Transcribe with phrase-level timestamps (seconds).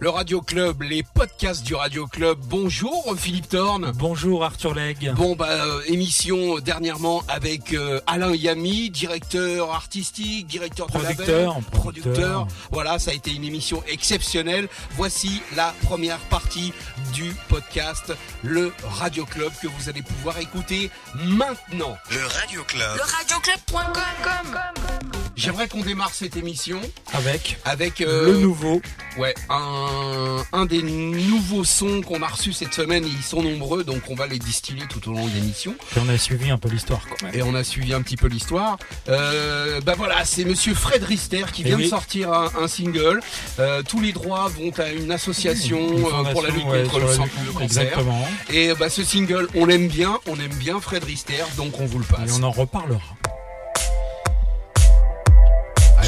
[0.00, 2.38] le Radio Club, les podcasts du Radio Club.
[2.44, 3.92] Bonjour Philippe Thorne.
[3.96, 5.12] Bonjour Arthur Legge.
[5.14, 11.62] Bon bah euh, émission dernièrement avec euh, Alain Yami, directeur artistique, directeur producteur, de label,
[11.72, 12.12] producteur.
[12.12, 12.48] producteur.
[12.70, 14.68] Voilà, ça a été une émission exceptionnelle.
[14.92, 16.72] Voici la première partie
[17.12, 18.12] du podcast
[18.42, 21.96] Le Radio Club que vous allez pouvoir écouter maintenant.
[22.10, 22.96] Le Radio Club.
[22.96, 26.80] Le radioclub.com J'aimerais qu'on démarre cette émission
[27.12, 28.82] Avec avec euh, le nouveau.
[29.16, 34.02] Ouais, un, un des nouveaux sons qu'on a reçus cette semaine, ils sont nombreux, donc
[34.10, 35.74] on va les distiller tout au long de l'émission.
[35.96, 37.34] Et on a suivi un peu l'histoire quand même.
[37.34, 38.78] Et on a suivi un petit peu l'histoire.
[39.08, 41.84] Euh, bah voilà, c'est Monsieur Fred Rister qui Eh vient oui.
[41.84, 43.20] de sortir un, un single.
[43.60, 46.98] Euh, tous les droits vont à une association Une euh, pour la lutte ouais, contre
[46.98, 47.62] le, sang- le cancer.
[47.82, 48.28] Exactement.
[48.50, 51.98] Et bah ce single, on l'aime bien, on aime bien Fred Rister, donc on vous
[51.98, 52.32] le Et passe.
[52.38, 53.00] on en reparlera.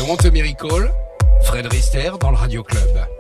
[0.01, 0.91] I Want a Miracle,
[1.43, 3.20] Fred Rister dans le Radio Club.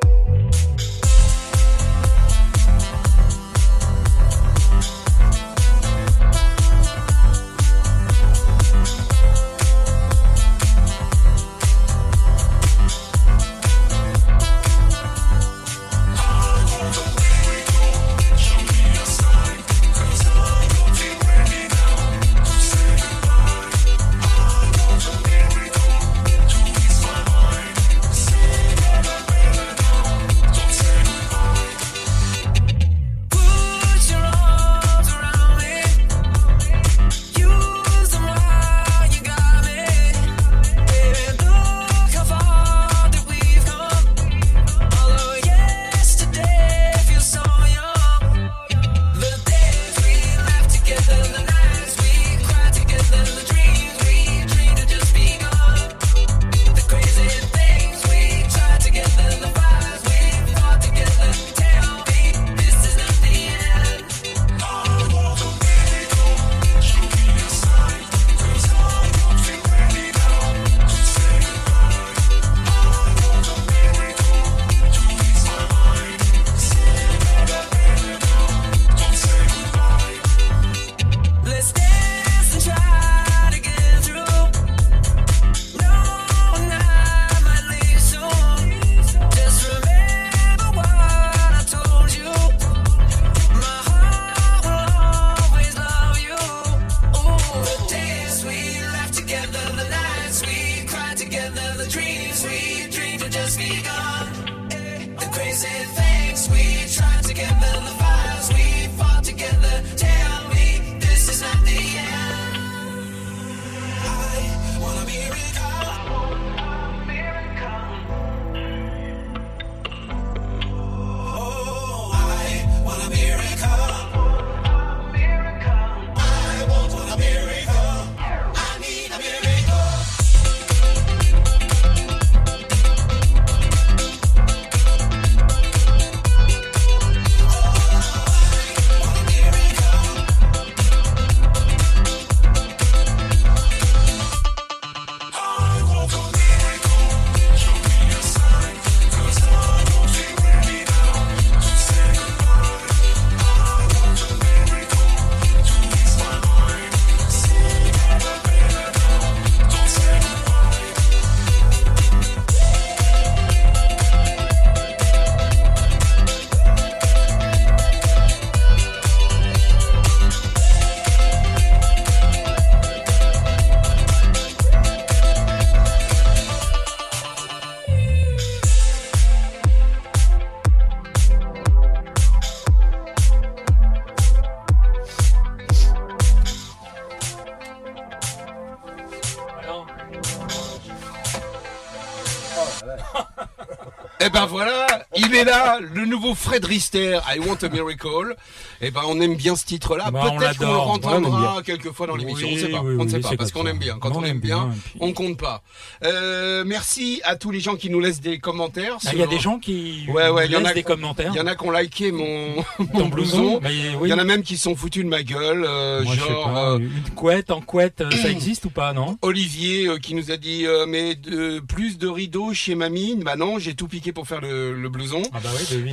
[196.35, 198.35] Fred Rister, I Want a Miracle.
[198.83, 200.11] Eh ben on aime bien ce titre-là.
[200.11, 201.63] Bah, on Peut-être qu'on le entendra Ouais, on aime bien.
[201.63, 202.47] quelques fois dans l'émission.
[202.49, 202.81] on Oui, ne sait pas.
[202.83, 203.99] oui, on ne sait pas parce qu'on aime bien.
[204.01, 205.63] Quand on aime bien, et puis- on compte pas.
[206.05, 208.97] Euh, merci à tous les gens qui nous laissent des commentaires.
[209.07, 210.83] Ah, Il y a des gens qui Ouais, ouais, il y en laissent a- des
[210.83, 211.31] commentaires.
[211.35, 212.55] Il y en a qui ont liké mon,
[212.95, 213.61] mon blouson.
[213.69, 214.09] Il oui.
[214.09, 216.45] y en a même qui sont foutus de ma gueule, euh, Moi, je sais genre
[216.53, 220.15] pas, euh, une couette en couette, euh, ça existe ou pas, non Olivier euh, qui
[220.15, 223.17] nous a dit mais de, plus de rideaux chez mamie.
[223.23, 225.23] Bah non, j'ai tout piqué pour faire le, le blouson.
[225.35, 225.93] Ah bah oui,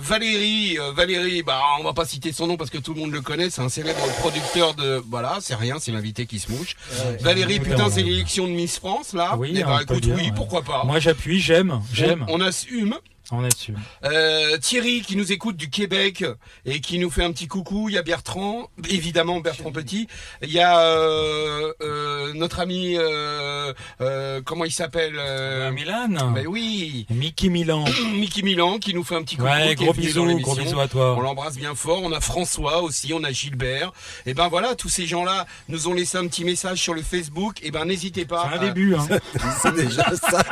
[0.00, 3.20] Valérie, Valérie, bah on va pas citer son nom parce que tout le monde le
[3.20, 6.74] connaît, c'est un célèbre producteur de, voilà, c'est rien, c'est l'invité qui se mouche.
[7.20, 9.36] Valérie, putain, c'est l'élection de Miss France là.
[9.38, 10.32] Oui, Eh peut écoute, dire, oui, ouais.
[10.34, 10.84] pourquoi pas.
[10.84, 12.24] Moi j'appuie, j'aime, j'aime.
[12.28, 12.94] On, on assume.
[13.30, 13.74] On est dessus.
[14.04, 16.24] Euh, Thierry qui nous écoute du Québec
[16.64, 17.90] et qui nous fait un petit coucou.
[17.90, 20.08] Il y a Bertrand, évidemment Bertrand Petit.
[20.42, 26.08] Il y a euh, euh, notre ami, euh, euh, comment il s'appelle euh, Milan.
[26.34, 27.84] Ben oui, Mickey Milan.
[28.14, 29.48] Mickey Milan qui nous fait un petit coucou.
[29.50, 31.18] Ouais, gros bisous, gros bisous à On toi.
[31.22, 32.00] l'embrasse bien fort.
[32.02, 33.92] On a François aussi, on a Gilbert.
[34.24, 37.58] Et ben voilà, tous ces gens-là nous ont laissé un petit message sur le Facebook.
[37.62, 38.48] Et ben n'hésitez pas.
[38.50, 39.06] C'est un à- début, hein.
[39.62, 40.42] C'est déjà ça.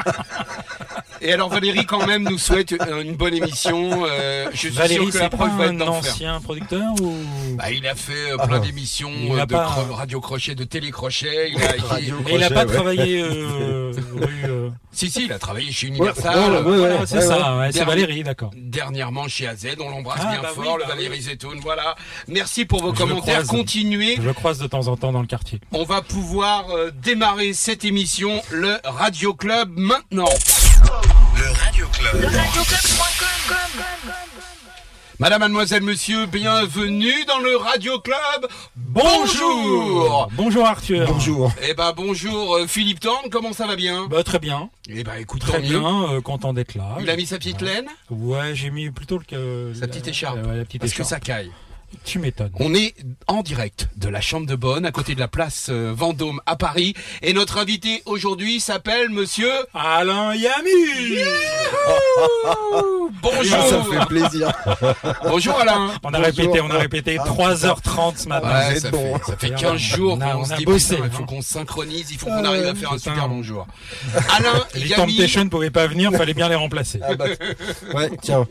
[1.23, 4.05] Et alors Valérie quand même nous souhaite une bonne émission.
[4.07, 6.93] Euh, je suis Valérie, sûr que la c'est pas preuve va être un ancien producteur
[7.01, 7.15] ou?
[7.57, 8.59] Bah, il a fait euh, plein Ah.
[8.67, 11.51] d'émissions Il euh, de pas- cro- radio crochet, de télécrochet.
[11.55, 12.75] Il a, il- Radio Mais il a crochet, pas ouais.
[12.75, 14.45] travaillé euh, rue.
[14.45, 16.37] euh, si si, il a travaillé chez Universal.
[16.39, 17.23] ouais, ouais, ouais, voilà, ouais, c'est ouais.
[17.27, 18.51] ça, ouais, c'est Valérie, d'accord.
[18.57, 21.23] Dernièrement chez AZ, on l'embrasse Ah, bien bah fort, oui, le bah Valérie oui.
[21.23, 21.95] Zetoun, voilà.
[22.29, 23.47] Merci pour vos Je le commentaires, croise.
[23.49, 24.17] continuez.
[24.17, 25.61] Je le croise de temps en temps dans le quartier.
[25.73, 30.25] On va pouvoir euh, démarrer cette émission, le Radio Club, maintenant.
[35.19, 38.47] Madame, mademoiselle, monsieur, bienvenue dans le Radio Club.
[38.77, 41.53] Bonjour Bonjour Arthur Bonjour.
[41.67, 44.07] Eh ben bonjour euh, Philippe Thorne, comment ça va bien?
[44.09, 45.79] Bah, Très bien, Eh ben écoute, très tant mieux.
[45.81, 46.97] bien, euh, content d'être là.
[47.01, 47.87] Il a mis sa petite laine?
[48.11, 49.25] Ouais, j'ai mis plutôt le...
[49.25, 50.37] que- Sa petite écharpe.
[50.47, 51.09] Ouais, la petite Parce que écharpe.
[51.11, 51.51] ça caille.
[52.05, 52.51] Tu m'étonnes.
[52.61, 52.95] On est
[53.27, 56.57] en direct de la Chambre de Bonne, à côté de la place euh, Vendôme à
[56.57, 56.95] Paris.
[57.23, 59.51] Et notre invité aujourd'hui s'appelle Monsieur...
[59.75, 60.71] Alain Yami
[63.23, 64.53] Bonjour Ça fait plaisir.
[65.25, 66.25] Bonjour Alain On a Bonjour.
[66.25, 68.49] répété, on a répété Ah, 3h30 ce matin.
[68.49, 69.19] Ouais, vous ça, bon.
[69.19, 71.27] fait, ça fait Et 15 on- jours qu'on on se dit bossé, il faut hein.
[71.27, 73.11] qu'on se synchronise, il faut Ah qu'on arrive à faire un putain.
[73.13, 73.67] super bon jour.
[74.37, 77.01] Alain Les Yami, Temptation pouvaient pas venir, fallait bien les remplacer.
[77.03, 77.27] Ah bah,
[77.95, 78.47] ouais, tiens.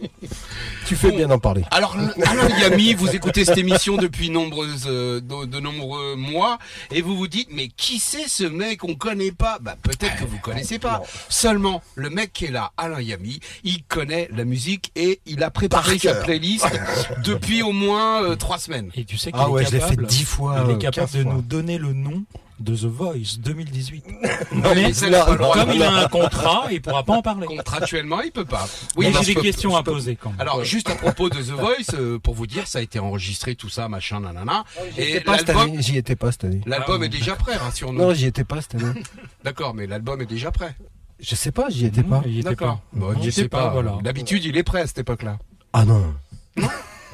[0.87, 1.63] Tu fais bien d'en parler.
[1.71, 1.95] Alors
[2.25, 6.57] Alain Yami, vous écoutez cette émission depuis nombreuses, euh, de, de nombreux mois
[6.91, 9.57] et vous vous dites mais qui c'est ce mec on connaît pas?
[9.61, 11.01] Bah peut-être que vous connaissez pas.
[11.29, 15.49] Seulement le mec qui est là, Alain Yami, il connaît la musique et il a
[15.51, 16.65] préparé Par sa playlist
[17.23, 18.91] depuis au moins euh, trois semaines.
[18.95, 20.63] Et tu sais qu'il Ah est ouais, je l'ai fait capable, dix fois.
[20.65, 21.33] il est euh, capable 15 de fois.
[21.33, 22.23] nous donner le nom
[22.59, 24.05] de The Voice 2018.
[24.51, 25.53] Non, mais ça, il a non, pas le droit.
[25.55, 27.47] Comme il a un contrat, il pourra pas en parler.
[27.47, 28.67] Contractuellement, il peut pas.
[28.95, 30.39] Oui, j'ai des que- questions à poser quand même.
[30.39, 33.55] Alors juste à propos de The Voice, euh, pour vous dire, ça a été enregistré
[33.55, 34.63] tout ça, machin, nanana.
[34.95, 35.81] J'y Et étais pas cette l'album, année.
[35.81, 36.61] J'y étais pas cette année.
[36.65, 37.99] l'album Ah, est déjà prêt, rassure-nous.
[37.99, 39.01] Non, j'y étais pas cette année.
[39.43, 40.75] D'accord, mais l'album est déjà prêt.
[41.19, 42.21] Je sais pas, j'y étais pas.
[42.43, 42.81] D'accord.
[42.93, 43.69] Bon, Il je y sais était pas.
[43.69, 43.97] voilà.
[44.03, 45.37] D'habitude, il est prêt à cette époque-là.
[45.73, 46.13] Ah non.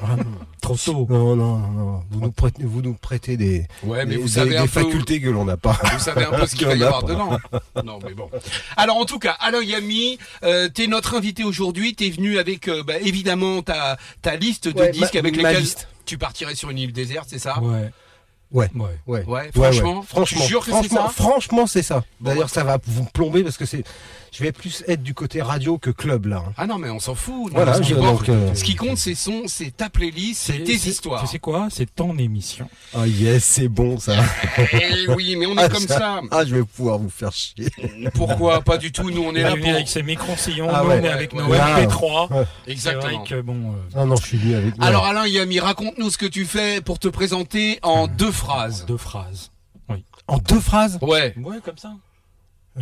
[0.02, 0.24] Vraiment.
[0.60, 1.06] Trop tôt.
[1.08, 2.02] Non, non, non, non.
[2.10, 5.28] Vous nous prêtez, vous nous prêtez des, Ouais, mais des, vous savez des facultés que
[5.28, 5.78] l'on n'a pas.
[5.92, 7.36] Vous savez un peu ce qu'il va y avoir dedans.
[7.84, 8.28] Non, mais bon.
[8.76, 11.94] Alors, en tout cas, Alain Yami, euh, t'es notre invité aujourd'hui.
[11.94, 15.48] T'es venu avec, euh, bah, évidemment, ta, ta liste de Ouais, disques ma- avec ma
[15.50, 15.88] lesquels liste.
[16.04, 17.60] tu partirais sur une île déserte, c'est ça?
[17.60, 17.90] Ouais.
[18.52, 18.70] Ouais.
[18.74, 18.88] Ouais.
[19.06, 19.24] Ouais.
[19.26, 21.12] Ouais, franchement, franchement, tu jures que c'est franchement, ça?
[21.22, 22.04] franchement, c'est ça.
[22.20, 23.82] Bon, D'ailleurs, ça va vous plomber parce que c'est,
[24.32, 26.42] je vais plus être du côté radio que club là.
[26.48, 26.52] hein.
[26.56, 27.52] Ah non, mais on s'en fout.
[27.52, 29.90] Non, Voilà, ce, qui je- compte, donc, euh, ce qui compte, c'est son, c'est ta
[29.90, 31.20] playlist, c'est tes histoires.
[31.20, 31.68] Tu sais quoi?
[31.70, 32.68] C'est ton émission.
[32.94, 34.14] Ah yes, c'est bon ça.
[34.72, 36.20] Eh oui, mais on est Ah, comme ça.
[36.30, 37.68] Ah, je vais pouvoir vous faire chier.
[38.14, 38.62] Pourquoi?
[38.62, 39.10] Pas du tout.
[39.10, 39.68] Nous, on est là pour.
[39.68, 42.32] avec ses micro-sillons, Ah ouais, on est avec nos Là, MP3.
[42.32, 42.44] ouais.
[42.64, 43.24] C'est Exactement.
[43.24, 43.72] que bon.
[43.72, 44.74] euh, Ah non, je suis venu avec.
[44.78, 44.84] ouais.
[44.86, 48.86] Alors Alain Yami, raconte-nous ce que tu fais pour te présenter en deux phrases.
[48.86, 49.50] deux phrases.
[50.28, 51.34] en deux phrases, Ouais.
[51.36, 51.92] Ouais, comme ça.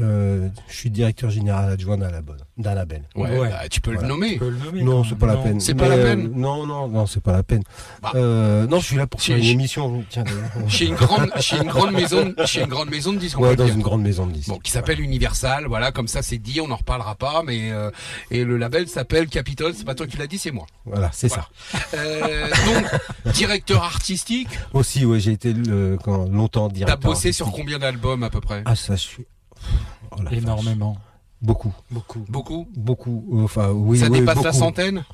[0.00, 2.36] Euh, je suis directeur général adjoint d'un label.
[2.56, 3.02] D'un label.
[3.16, 3.48] Ouais, Ouais.
[3.50, 4.06] bah, tu peux Voilà.
[4.06, 4.32] le nommer.
[4.34, 4.82] Tu peux le nommer.
[4.82, 5.58] Non, c'est pas la peine.
[5.60, 7.62] C'est pas la euh, peine Non, non, non, c'est pas la peine.
[8.02, 8.12] Bah.
[8.14, 10.04] Euh, non, je suis là pour faire une émission.
[10.08, 10.24] Tiens.
[10.68, 13.38] Chez une grande, chez une grande maison, chez une grande maison de disques.
[13.40, 13.74] ouais, dans dire.
[13.74, 14.48] une grande maison de disques.
[14.48, 17.90] Bon, qui s'appelle Universal, voilà, comme ça c'est dit, on n'en reparlera pas, mais euh,
[18.30, 20.66] et le label s'appelle Capitol, c'est pas toi qui l'as dit, c'est moi.
[20.84, 21.48] Voilà, c'est Voilà.
[21.94, 24.60] Euh, donc, directeur artistique, ça.
[24.74, 26.98] Aussi, ouais, j'ai été le, quand, longtemps t'as directeur.
[27.10, 27.64] bossé sur artistique.
[27.64, 28.62] combien d'albums à peu près?
[28.64, 29.26] Ah, ça, je suis.
[30.10, 30.32] Oh, vache.
[30.32, 30.96] Énormément.
[31.42, 32.26] Beaucoup, Beaucoup.
[32.28, 33.24] Beaucoup beaucoup.
[33.32, 35.04] euh, Enfin, oui, Ça oui, dépasse la centaine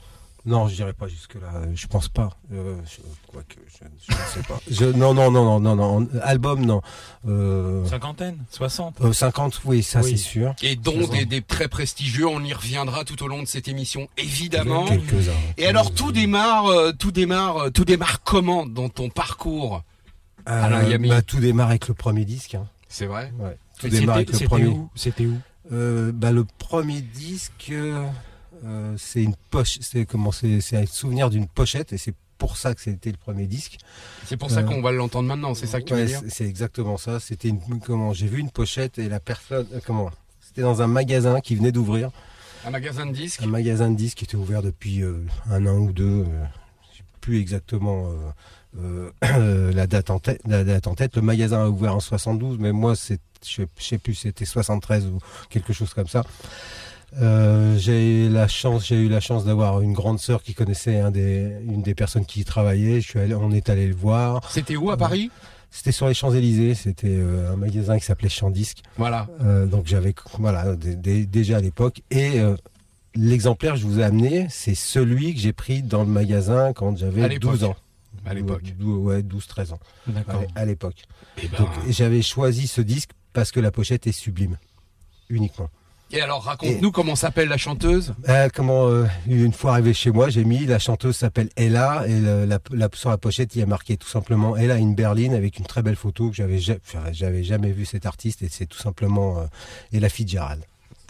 [0.44, 1.52] Non, je dirais pas jusque là.
[1.74, 2.30] Je pense pas.
[2.52, 2.96] Euh, je,
[3.30, 4.58] quoique, je, je ne sais pas.
[4.68, 6.08] Je, non, non, non, non, non, non.
[6.22, 6.82] Album, non.
[7.28, 10.10] Euh, Cinquantaine 60 euh, 50, oui, ça Oui.
[10.10, 10.54] c'est sûr.
[10.62, 14.08] Et dont des, des très prestigieux, on y reviendra tout au long de cette émission,
[14.18, 14.86] évidemment.
[14.86, 15.32] Quelques-uns.
[15.58, 19.84] Et alors tout démarre, euh, tout démarre, tout démarre comment dans ton parcours
[20.48, 21.08] Euh, Alain Yami.
[21.08, 22.56] bah, tout démarre avec le premier disque.
[22.56, 22.66] Hein.
[22.88, 23.32] C'est vrai?
[23.38, 23.56] Ouais.
[23.78, 24.66] Tout démarre avec C'était le premier.
[24.68, 24.90] où?
[24.95, 25.38] C'était où?
[25.73, 29.78] Euh, bah, le premier disque, euh, c'est une poche.
[29.80, 33.16] C'est comment C'est c'est un souvenir d'une pochette et c'est pour ça que c'était le
[33.16, 33.78] premier disque.
[34.26, 36.21] C'est pour ça Euh, qu'on va l'entendre maintenant, c'est ça que tu Ouais, veux dire
[36.28, 37.18] c'est- exactement ça.
[37.21, 40.87] C'était une comment J'ai vu une pochette et la personne euh, comment C'était dans un
[40.87, 42.11] magasin qui venait d'ouvrir,
[42.64, 43.42] Un magasin de disques?
[43.42, 46.25] Un magasin de disques qui était ouvert depuis euh, un an ou deux.
[46.28, 46.45] euh,
[46.92, 48.14] je sais plus exactement euh,
[49.75, 50.40] la date en tête.
[50.47, 51.16] La date en tête.
[51.16, 55.18] Le magasin a ouvert en 72, mais moi c'est je sais- plus c'était 73 ou
[55.50, 56.25] quelque chose comme ça.
[57.21, 60.99] Euh, j'ai eu la chance, j'ai eu la chance d'avoir une grande sœur qui connaissait
[61.00, 63.00] un des, une des personnes qui y travaillait.
[63.00, 64.50] Je suis allé, on est allé le voir.
[64.50, 65.30] C'était où à Paris?
[65.71, 66.75] C'était sur les Champs Élysées.
[66.75, 68.78] C'était euh, un magasin qui s'appelait Champ Disque.
[68.99, 69.28] Voilà.
[69.42, 72.56] Euh, donc j'avais voilà dé- dé- déjà à l'époque et euh,
[73.14, 76.97] l'exemplaire que je vous ai amené, c'est celui que j'ai pris dans le magasin quand
[76.99, 77.52] j'avais l'époque.
[77.52, 77.76] 12 ans.
[78.26, 78.75] À l'époque.
[78.80, 80.42] Ouais, 12 13 ans D'accord.
[80.54, 81.04] à à l'époque.
[81.42, 84.59] Et, ben, Donc j'avais choisi ce disque parce que la pochette est sublime.
[85.28, 85.68] Uniquement.
[86.12, 88.14] et alors, raconte-nous comment s'appelle la chanteuse.
[88.28, 92.21] Euh, comment euh, une fois arrivé chez moi, j'ai mis la chanteuse s'appelle Ella et
[92.21, 95.33] le- la, la- sur la pochette il y a marqué tout simplement Ella in Berlin
[95.35, 96.61] avec une très belle photo que j'avais
[97.12, 99.47] j'avais jamais vu cet artiste et c'est tout simplement euh,
[99.92, 100.62] Ella Fitzgerald.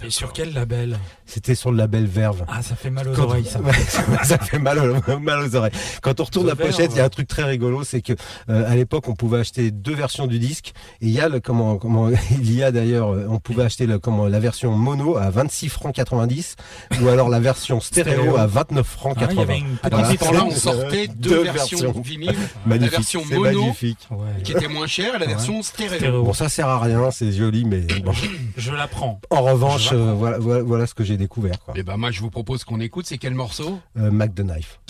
[0.05, 2.45] Et sur quel label C'était sur le label Verve.
[2.49, 3.61] Ah, ça fait mal aux Quand- oreilles, ça.
[3.61, 5.73] Ouais, ça, ça fait mal, au- mal aux oreilles.
[6.03, 8.13] Quand on retourne The la pochette, il y a un truc très rigolo, c'est que
[8.51, 10.73] euh, à l'époque, on pouvait acheter deux versions du disque.
[11.01, 13.87] Et il y a le comment comment il y a d'ailleurs, euh, on pouvait acheter
[13.87, 16.57] le comment la version mono à 26 francs 90
[17.03, 19.43] ou alors la version stéréo, à 29 francs Ah, il y 80.
[19.43, 20.15] avait une Ah, Voilà.
[20.17, 22.01] temps-là, on sortait deux, deux versions, versions.
[22.03, 22.35] vinyle,
[22.67, 24.09] magnifique, la version mono magnifique.
[24.45, 25.33] Qui était moins chère et la Ouais.
[25.33, 25.97] version stéréo.
[25.99, 26.23] Stéréo.
[26.23, 28.13] Bon, ça sert à rien, c'est joli, mais bon.
[28.57, 29.21] Je la prends.
[29.31, 31.61] En revanche, Euh, voilà, voilà, voilà ce que j'ai découvert.
[31.65, 31.77] Quoi.
[31.77, 33.07] Et ben moi, je vous propose qu'on écoute.
[33.07, 33.79] C'est quel morceau?
[33.97, 34.81] Euh, Mac the Knife.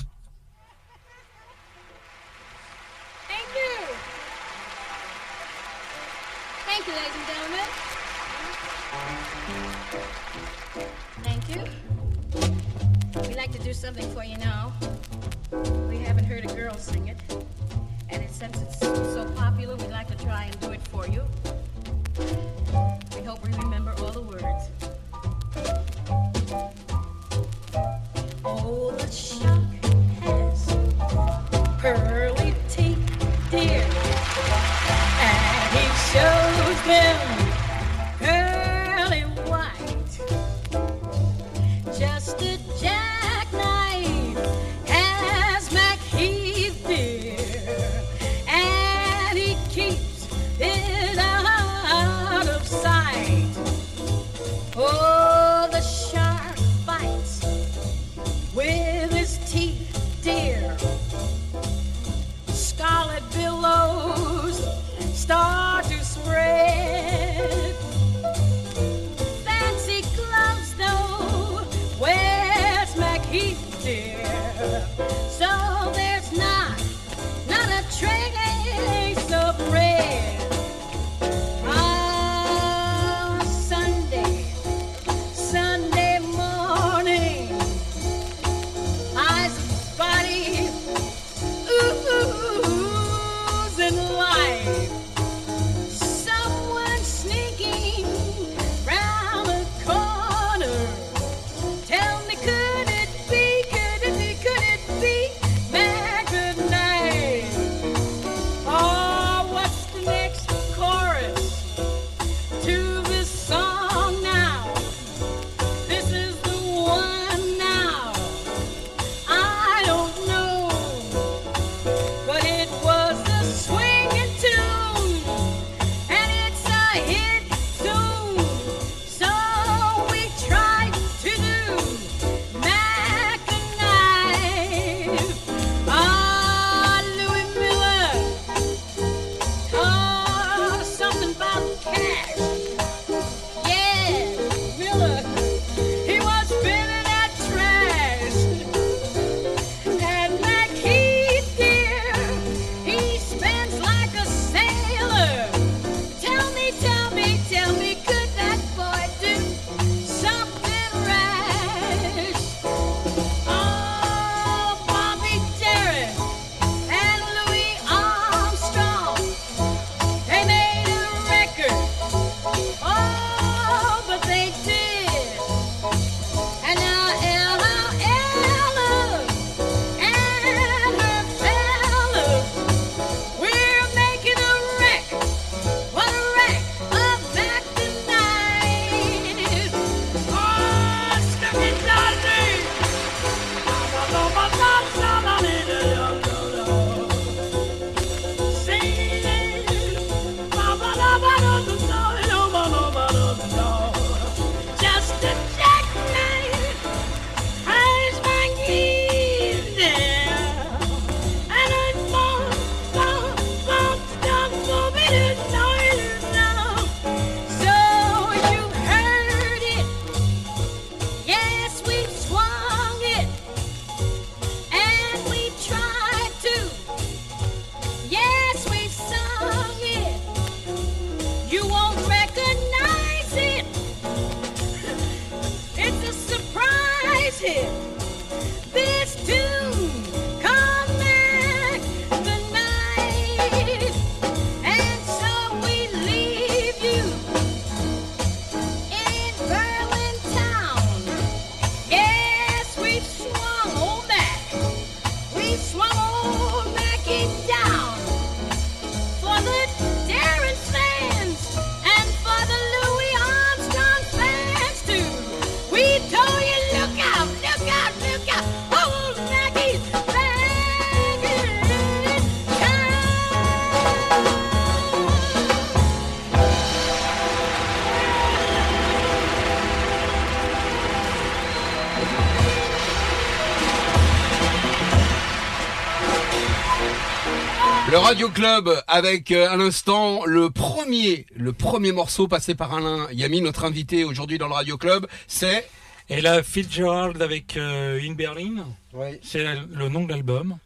[288.07, 293.41] Radio Club avec euh, à l'instant le premier, le premier morceau passé par Alain Yami,
[293.41, 295.69] notre invité aujourd'hui dans le Radio Club, c'est
[296.09, 299.19] Et là, Fitzgerald avec euh, In Berlin, Oui.
[299.25, 300.57] c'est le nom de l'album.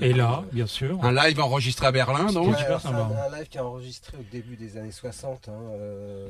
[0.00, 0.98] Et là, bien sûr.
[1.04, 2.48] un live enregistré à Berlin, donc.
[2.48, 5.48] Ouais, super alors, c'est un, un live qui est enregistré au début des années 60.
[5.48, 6.26] hein, euh,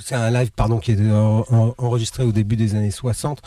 [0.00, 3.40] c'est un live pardon qui est en- en- enregistré au début des années 60.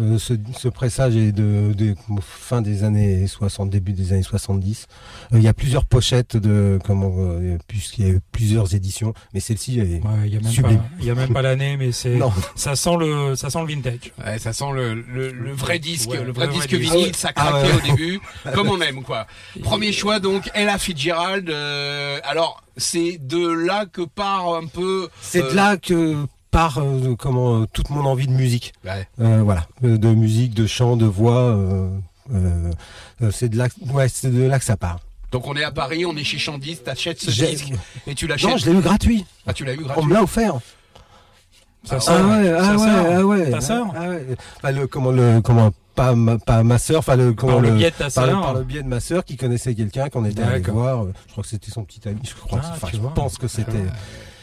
[0.00, 4.86] Euh, ce, ce pressage est de, de fin des années 60, début des années 70.
[5.32, 9.12] Euh, il y a plusieurs pochettes de comment euh, puisqu'il y a eu plusieurs éditions,
[9.34, 10.78] mais celle-ci est Ouais, il y a même Sublime.
[10.78, 12.32] pas, il y a même pas l'année, mais c'est, non.
[12.54, 14.12] ça sent le, ça sent le vintage.
[14.24, 16.92] Ouais, ça sent le, le, le vrai disque, Ouais, le vrai le vrai disque disque.
[16.92, 17.92] vinyle, Ah ça craquait Ah ouais.
[17.92, 18.20] au début,
[18.54, 19.26] comme on aime quoi.
[19.62, 21.50] Premier choix donc, Ella Fitzgerald.
[21.50, 25.08] euh, alors c'est de là que part un peu.
[25.20, 26.14] C'est euh, de là que
[26.50, 28.72] part euh, comment euh, toute mon envie de musique.
[28.84, 29.06] Ouais.
[29.20, 31.36] Euh, voilà, Euh, de musique, de chant, de voix.
[31.40, 31.90] euh,
[32.34, 32.70] euh,
[33.22, 35.00] euh, c'est de là, ouais, c'est de là que ça part.
[35.32, 37.72] Donc on est à Paris, on est chez Chandis, t'achètes ce disque
[38.06, 38.48] et tu l'achètes.
[38.50, 39.26] Non, je l'ai eu gratuit.
[39.46, 40.04] Ah tu l'as eu On gratuit.
[40.06, 40.54] me l'a offert.
[41.84, 43.50] Ça Ah Ah ouais, ah ouais, ah ouais.
[43.50, 44.26] Ta sœur ah ouais.
[44.56, 47.70] Enfin, le comment le comment pas ma, pas ma sœur, enfin le comment Par le
[47.70, 48.40] le- biais de ta par le, sœur.
[48.42, 51.04] par le biais de ma sœur qui connaissait quelqu'un qu'on était allé voir.
[51.26, 52.20] Je crois que c'était son petit ami.
[52.24, 52.60] Je crois.
[52.62, 53.84] Ah, enfin, je pense que c'était.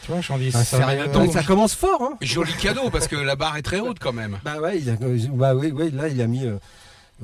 [0.06, 1.32] Tu vois, Chandis, Ah, ça sérieux, donc.
[1.32, 2.16] ça commence fort, hein.
[2.20, 4.38] Joli cadeau parce que la barre est très haute quand même.
[4.44, 4.96] Bah ouais, il a,
[5.32, 6.44] bah oui, oui, là il a mis.
[6.46, 6.56] euh,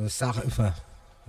[0.01, 0.73] euh, ça, enfin,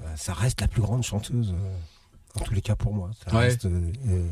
[0.04, 1.52] euh, ça reste la plus grande chanteuse.
[1.52, 3.12] euh, en tous les cas pour moi.
[3.28, 3.44] Ça Ouais.
[3.44, 3.66] reste.
[3.66, 4.28] euh, euh,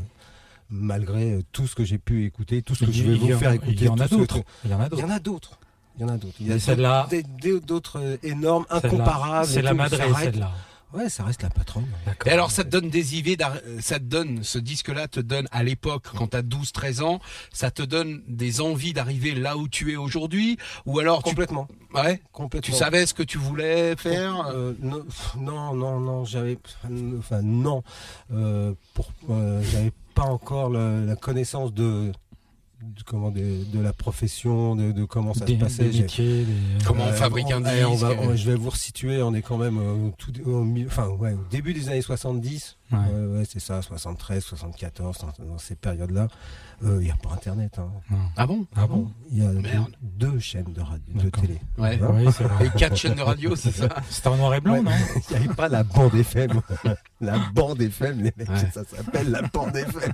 [0.70, 3.32] malgré euh, tout ce que j'ai pu écouter, tout ce que Il je vais vous
[3.34, 3.72] en- faire écouter.
[3.72, 4.40] Il y en a d'autres.
[4.64, 5.04] Il y en a Il y d'autres.
[5.04, 5.58] en a d'autres.
[5.96, 6.34] Il y en a d'autres.
[6.40, 9.46] Il y a d'autres euh, énormes, incomparables.
[9.46, 10.50] C'est la reste- celle-là.
[10.94, 11.86] Ouais, ça reste la patronne.
[12.06, 12.28] D'accord.
[12.28, 15.48] Et alors ça te donne des idées, euh, ça te donne, ce disque-là te donne
[15.50, 17.20] à l'époque, quand t'as 12-13 ans,
[17.52, 21.66] ça te donne des envies d'arriver là où tu es aujourd'hui Ou alors tu, Complètement.
[21.94, 22.72] ouais, Complètement.
[22.72, 26.58] tu savais ce que tu voulais faire Euh, non, pff, non, non, non, j'avais,
[27.18, 27.82] enfin non,
[28.32, 32.12] euh, pour, euh, j'avais pas encore le- la connaissance de
[33.06, 35.84] comment de, de la profession, de, de comment ça des, se passait.
[35.84, 38.56] des J'ai- métiers, des- Comment on Euh, fabrique un on va- disque on- Je vais
[38.56, 41.88] vous resituer, on est quand même euh, tout, au, mi- enfin, ouais, au début des
[41.88, 42.98] années 70, Ouais.
[42.98, 46.28] ouais, ouais, c'est ça, 73, 74, dans, dans ces périodes-là,
[46.84, 47.78] Euh, il n'y a pas Internet.
[47.78, 47.88] hein.
[48.36, 48.66] Ah bon?
[48.74, 49.08] Ah bon?
[49.30, 49.92] Il y a Merde.
[50.02, 51.60] deux chaînes de, radio, de télé.
[51.78, 51.96] Ouais.
[52.02, 52.66] Hein Oui, c'est vrai.
[52.66, 53.88] Et quatre chaînes de radio, c'est ça?
[54.10, 54.82] C'était en noir et blanc, Ouais.
[54.82, 54.90] non?
[55.30, 56.60] Il n'y avait pas la bande FM.
[57.20, 58.70] la bande FM, les mecs, Ouais.
[58.74, 60.12] ça s'appelle la bande FM.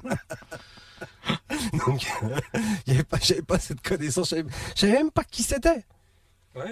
[1.87, 2.07] Donc,
[2.87, 5.85] y avait pas, j'avais pas cette connaissance, je savais, même pas qui c'était.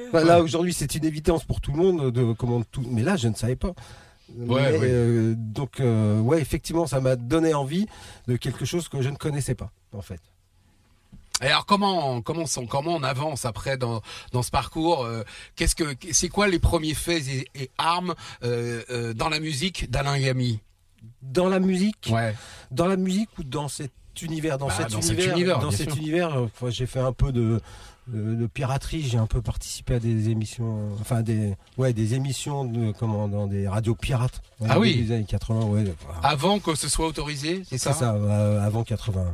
[0.09, 3.17] Enfin, Là, aujourd'hui, c'est une évidence pour tout le monde de comment tout, mais là,
[3.17, 3.73] je ne savais pas.
[4.37, 4.89] Ouais, Mais, ouais.
[4.91, 7.87] euh, donc, euh, ouais, effectivement, ça m'a donné envie
[8.27, 10.21] de quelque chose que je ne connaissais pas, en fait.
[11.43, 14.01] Et alors comment comment on, comment on avance après dans
[14.33, 15.23] dans ce parcours euh,
[15.55, 19.91] Qu'est-ce que c'est quoi les premiers faits et, et armes euh, euh, dans la musique
[19.91, 20.61] d'Alain Yami
[21.21, 22.35] Dans la musique, Ouais.
[22.71, 25.91] dans la musique ou dans cet univers dans, Bah, cet, dans cet univers, dans cet
[25.91, 25.99] sûr.
[26.01, 27.61] univers euh, j'ai fait un peu de,
[28.09, 32.65] de, de piraterie j'ai un peu participé à des émissions enfin des ouais des émissions
[32.65, 34.95] de comment dans des radios pirates Ah oui.
[34.95, 36.21] début des années 80 ouais voilà.
[36.23, 39.25] Avant que ce soit autorisé, c'est ça c'est ça euh, avant 80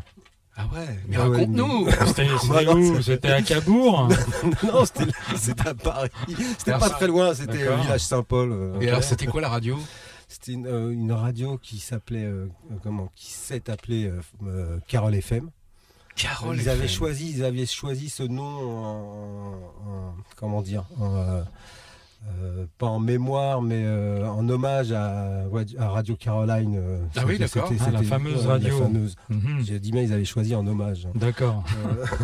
[0.57, 0.81] Ah ouais.
[1.09, 1.89] Mais Ouais, ouais, raconte-nous.
[3.03, 4.09] C'était Bah à Cabourg
[4.65, 6.11] non c'était c'était à Paris
[6.59, 9.49] c'était Ah, pas très loin c'était euh, village Saint-Paul euh, Et alors c'était quoi la
[9.49, 9.79] radio?
[10.33, 14.11] C'était une, euh, une radio qui s'appelait euh, euh, comment qui s'est appelée
[14.89, 15.51] Carole FM
[16.17, 16.57] Carole.
[16.57, 16.89] ils avaient FM.
[16.97, 19.55] choisi, ils avaient choisi ce nom en,
[19.87, 21.43] en- comment dire, en,
[22.43, 25.45] euh, pas en mémoire, mais euh, en hommage à,
[25.79, 26.77] Radio Caroline.
[26.77, 27.69] euh, Ah oui, c'était- d'accord.
[27.69, 28.89] c'était- Ah, la fameuse radio.
[29.29, 29.65] Mhm.
[29.65, 31.09] J'ai dit bien, ils avaient choisi en hommage.
[31.15, 31.65] D'accord.
[31.87, 32.05] Euh,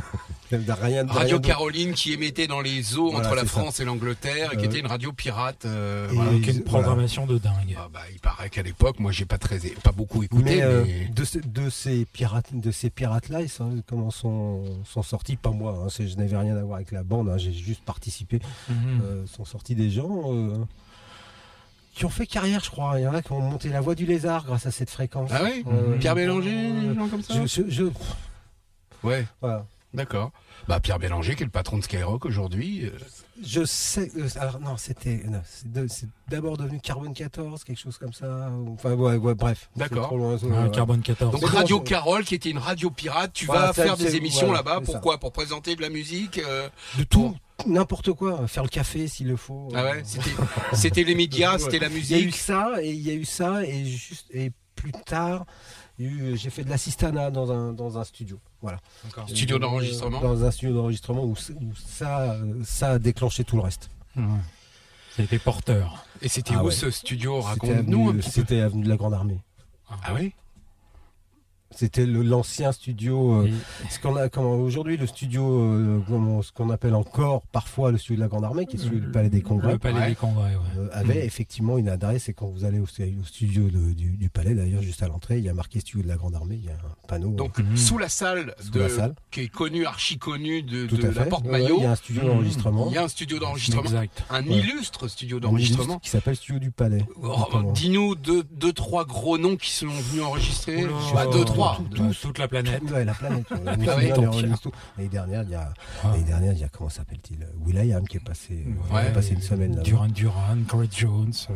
[0.50, 3.48] Rien de- Radio rien de- Caroline qui émettait dans les eaux Voilà, entre la ça.
[3.48, 5.66] France et l'Angleterre et qui était une radio pirate.
[5.66, 6.30] euh, et- voilà.
[6.30, 6.64] Avec une Voilà.
[6.64, 7.76] programmation de dingue.
[7.76, 10.62] Ah bah, il paraît qu'à l'époque, moi j'ai pas très, pas beaucoup écouté, Mais, mais,
[10.62, 10.84] euh,
[11.14, 15.50] de, ces, de ces pirates, de ces pirates-là, ils sont, comment sont, sont sortis, pas
[15.50, 19.26] moi, hein, je n'avais rien à voir avec la bande, hein, j'ai juste participé, euh,
[19.26, 20.56] sont sortis des gens euh,
[21.94, 22.98] qui ont fait carrière, je crois.
[22.98, 25.30] Il y en a qui ont monté la voie du lézard grâce à cette fréquence.
[25.32, 27.84] Ah oui Euh, Pierre Bélanger, euh, des gens comme ça je, je- je-
[29.02, 29.64] Ouais, voilà.
[29.94, 30.30] d'accord.
[30.66, 32.90] Bah Pierre Bélanger qui est le patron de Skyrock aujourd'hui.
[33.42, 34.10] Je sais.
[34.16, 35.22] euh, alors non, c'était.
[35.26, 35.86] non, c'est de-
[36.28, 38.50] d'abord devenu Carbone 14, quelque chose comme ça.
[38.74, 39.70] Enfin, ouais, ouais, bref.
[39.76, 40.10] D'accord.
[40.12, 40.70] Ah, ouais.
[40.72, 41.40] Carbone 14.
[41.40, 44.74] Donc Radio Carole qui était une radio pirate, tu Voilà, vas faire des émissions là-bas,
[44.76, 44.80] ça.
[44.80, 45.18] pourquoi?
[45.18, 48.46] Pour présenter de la musique euh, De tout, n'importe quoi.
[48.46, 49.68] Faire le café s'il le faut.
[49.74, 50.30] Ah ouais, c'était
[50.74, 52.36] c'était les médias, c'était la Il y a eu musique.
[52.40, 55.44] ça et il y a eu ça et juste et plus tard,
[55.98, 58.38] j'ai fait de l'assistana dans un dans un studio.
[58.62, 58.78] Voilà.
[59.26, 60.20] Studio Euh, d'enregistrement.
[60.20, 63.90] Dans un studio d'enregistrement où, ça ça a déclenché tout le reste.
[64.16, 64.22] Ouais.
[65.16, 66.04] C'était porteur.
[66.22, 66.72] Et c'était Ah où ouais.
[66.72, 67.40] ce studio?
[67.40, 68.40] C'était Raconte-nous un avenue- petit peu.
[68.40, 69.40] C'était avenue de la Grande Armée.
[69.90, 70.32] Ah oui?
[71.70, 73.42] C'était le- l'ancien studio.
[73.42, 73.50] euh,
[73.90, 77.98] ce qu'on a comment aujourd'hui le studio euh, comment- ce qu'on appelle encore parfois le
[77.98, 79.72] studio de la Grande Armée qui est celui du Palais des Congrès.
[79.72, 80.08] Le palais Ouais.
[80.08, 80.60] des congrès, ouais.
[80.78, 84.28] euh, avait effectivement une adresse et quand vous allez au, au studio de- du, du
[84.30, 86.64] palais d'ailleurs juste à l'entrée il y a marqué studio de la Grande Armée il
[86.64, 89.14] y a un panneau Donc sous la salle, Sous de, la salle.
[89.30, 91.82] qui est connue, archi connue de, tout de à la fait porte ouais, maillot, il
[91.82, 92.28] y a un studio Mhm.
[92.28, 94.24] d'enregistrement il y a un studio d'enregistrement, Exact.
[94.30, 94.56] un Ouais.
[94.56, 95.84] illustre studio d'enregistrement.
[95.84, 97.72] illustre qui s'appelle studio du palais Oh, Notamment.
[97.72, 100.86] Dis-nous deux, deux, trois gros noms qui sont venus enregistrer.
[101.14, 101.57] Bah, deux, trois.
[101.76, 101.96] Tout- Deux.
[101.96, 102.82] tout- toute la planète.
[102.90, 103.46] Ouais, la planète.
[103.50, 103.76] L'année
[105.08, 105.72] dernière, il y a,
[106.04, 106.08] Ah.
[106.12, 109.02] l'année dernière, il y a, comment s'appelle-t-il Will.i.am qui est passé, euh, Ouais.
[109.02, 109.82] qui est passé une semaine là.
[109.82, 111.32] Duran Duran, Corey Jones.
[111.50, 111.54] euh,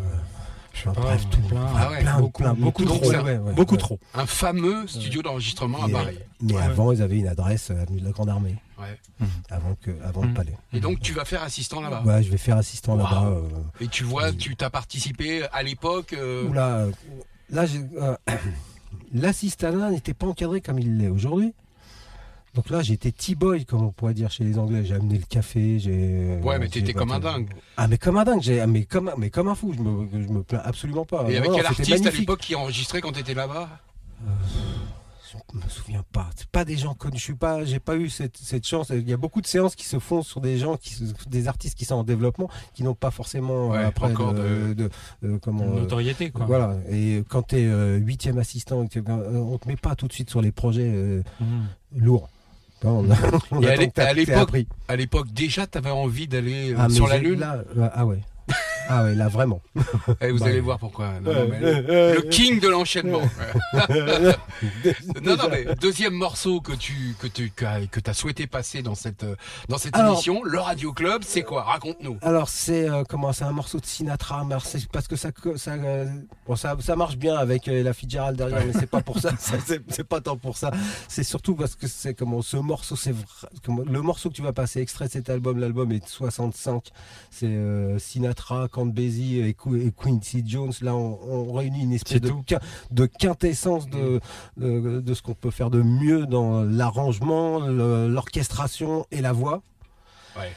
[0.75, 1.67] je sais Enfin, pas, bref, tout, plein.
[1.77, 3.11] Ah ouais, plein, beaucoup, plein, beaucoup beaucoup trop.
[3.11, 3.99] ouais, ouais, ouais, beaucoup trop.
[4.15, 6.19] Un fameux studio d'enregistrement à euh, Paris.
[6.41, 8.99] Mais avant, ils avaient une adresse euh, avenue de la Grande Armée, Ouais.
[9.51, 10.57] avant que, avant le palais.
[10.73, 12.03] Et donc tu vas faire assistant là-bas.
[12.07, 13.27] Ouais, je vais faire assistant là-bas.
[13.27, 13.43] euh,
[13.81, 16.15] Et tu vois, tu t'as participé à l'époque.
[16.15, 16.91] euh, euh,
[17.51, 18.17] là, j'ai- euh,
[19.13, 21.55] l'assistanat n'était pas encadré comme il l'est aujourd'hui.
[22.55, 24.85] Donc là, j'étais T-boy, comme on pourrait dire chez les Anglais.
[24.85, 26.39] J'ai amené le café, j'ai.
[26.43, 27.49] Ouais, mais t'étais comme un dingue.
[27.79, 29.73] Ah, mais comme un dingue, j'ai, ah, mais comme, un- mais comme un fou.
[29.75, 31.25] Je me, je me plains absolument pas.
[31.31, 33.69] Et avec Non, quel artiste à l'époque qui enregistrait quand t'étais là-bas
[35.53, 36.29] Je me souviens pas.
[36.37, 37.19] C'est pas des gens connus.
[37.19, 38.91] Je suis pas, j'ai pas eu cette, cette chance.
[38.91, 40.95] Il y a beaucoup de séances qui se font sur des gens qui,
[41.29, 44.75] des artistes qui sont en développement, qui n'ont pas forcément Ouais, euh, après encore de,
[44.75, 44.91] de-
[45.23, 45.65] de- comment.
[45.65, 46.47] Une euh, notoriété, quoi.
[46.47, 46.77] Voilà.
[46.91, 50.13] Et quand tu es huitième assistant, et que, euh, on te met pas tout de
[50.13, 52.03] suite sur les projets euh, Mhm.
[52.05, 52.29] lourds.
[52.85, 53.15] On, a-
[53.53, 53.69] on Et
[54.89, 57.39] à l'époque, déjà, t'avais envie d'aller euh, Ah, sur la Lune.
[57.39, 58.19] là, euh, ah ouais.
[58.95, 59.63] Ah ouais, là vraiment.
[60.21, 61.13] Eh, vous Bah, allez voir pourquoi.
[61.21, 63.23] Non, non, mais le, le king de l'enchaînement.
[65.23, 69.25] non, non, mais deuxième morceau que tu que tu que, t'as souhaité passer dans cette
[69.69, 71.63] dans cette Alors- émission, le Radio Club, c'est quoi?
[71.65, 72.19] Raconte-nous.
[72.23, 74.47] Alors c'est euh, comment c'est un morceau de Sinatra,
[74.93, 76.07] parce que ça ça euh,
[76.47, 78.67] bon ça ça marche bien avec euh, la Fitzgerald derrière, Ouais.
[78.67, 79.57] mais c'est pas pour ça, ça,
[79.89, 80.71] c'est pas tant pour ça.
[81.09, 83.15] C'est surtout parce que c'est comment ce morceau c'est
[83.67, 86.89] le morceau que tu vas passer extrait de cet album, l'album est de 65,
[87.31, 90.73] c'est euh, Sinatra, Count Basie et, Qu- et Quincy Jones.
[90.83, 91.19] Là on,
[91.49, 94.21] on réunit une espèce de, quintessence de,
[94.57, 99.63] de de ce qu'on peut faire de mieux dans l'arrangement, l'orchestration et la voix.
[100.37, 100.53] Ouais.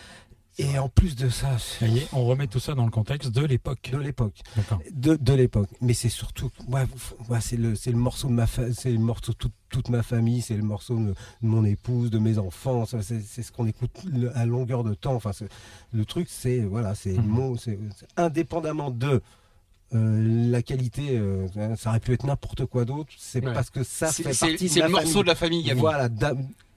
[0.58, 3.30] Et en plus de ça, Ça y est, on remet tout ça dans le contexte
[3.32, 3.89] de l'époque.
[3.91, 4.80] de l'époque D'accord.
[4.91, 6.86] de, de l'époque mais c'est surtout ouais,
[7.41, 10.02] c'est le c'est le morceau de ma fa- c'est le morceau de toute, toute ma
[10.02, 13.91] famille c'est le morceau de, de mon épouse de mes enfants c'est ce qu'on écoute
[14.10, 15.32] le- à longueur de temps enfin
[15.91, 17.78] le truc c'est voilà c'est mon c'est
[18.15, 19.22] indépendamment de
[19.94, 23.54] euh, la qualité euh, ça aurait pu être n'importe quoi d'autre c'est Ouais.
[23.54, 25.22] parce que ça C'est fait partie de c'est le morceau famille.
[25.24, 26.10] de la famille voilà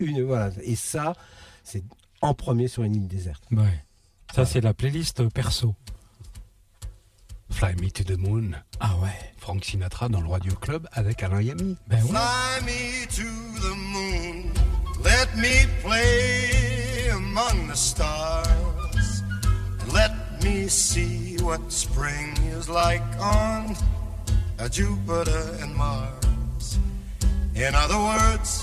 [0.01, 1.15] une voilà et ça
[1.63, 1.85] c'est
[2.21, 3.85] en premier sur une île déserte Ouais.
[4.35, 5.75] Ça, c'est la playlist perso.
[7.51, 8.51] Fly Me to the Moon.
[8.81, 9.09] Ah ouais.
[9.39, 11.77] Frank Sinatra dans le Radio Club avec Alain Yami.
[11.87, 12.09] Ben ouais.
[12.11, 14.53] Fly me to the moon.
[15.03, 19.23] Let me play among the stars.
[19.93, 20.11] Let
[20.45, 23.75] me see what spring is like on
[24.59, 26.79] uh, Jupiter and Mars.
[27.55, 28.63] In other words,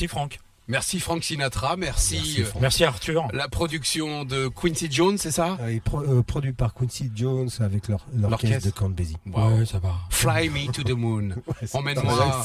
[0.00, 0.38] Merci Franck.
[0.70, 3.26] Merci Frank Sinatra, merci, euh, Merci Arthur.
[3.32, 5.56] la production de Quincy Jones, c'est ça?
[5.62, 9.16] Euh, pro- euh, produit par Quincy Jones avec leur- l'orchestre de Count Basie.
[9.26, 9.48] Wow.
[9.60, 9.94] Ouais, ça va.
[10.10, 11.30] Fly me to the moon.
[11.62, 12.42] c'est Emmène-moi,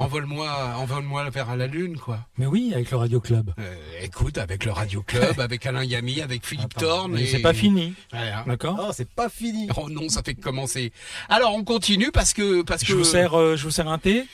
[0.00, 2.18] envole-moi, envole-moi vers la lune, quoi.
[2.38, 3.54] Mais oui, avec le Radio Club.
[3.60, 7.12] Euh, écoute, avec le Radio Club, avec Alain Yami, avec Philippe Thorne.
[7.12, 8.44] Mais et- c'est pas fini, Voilà.
[8.48, 9.68] d'accord Oh, c'est pas fini.
[9.76, 10.92] Oh non, ça fait que commencer.
[11.28, 13.98] Alors on continue parce que parce Je que vous sers, euh, je vous sers un
[13.98, 14.26] thé,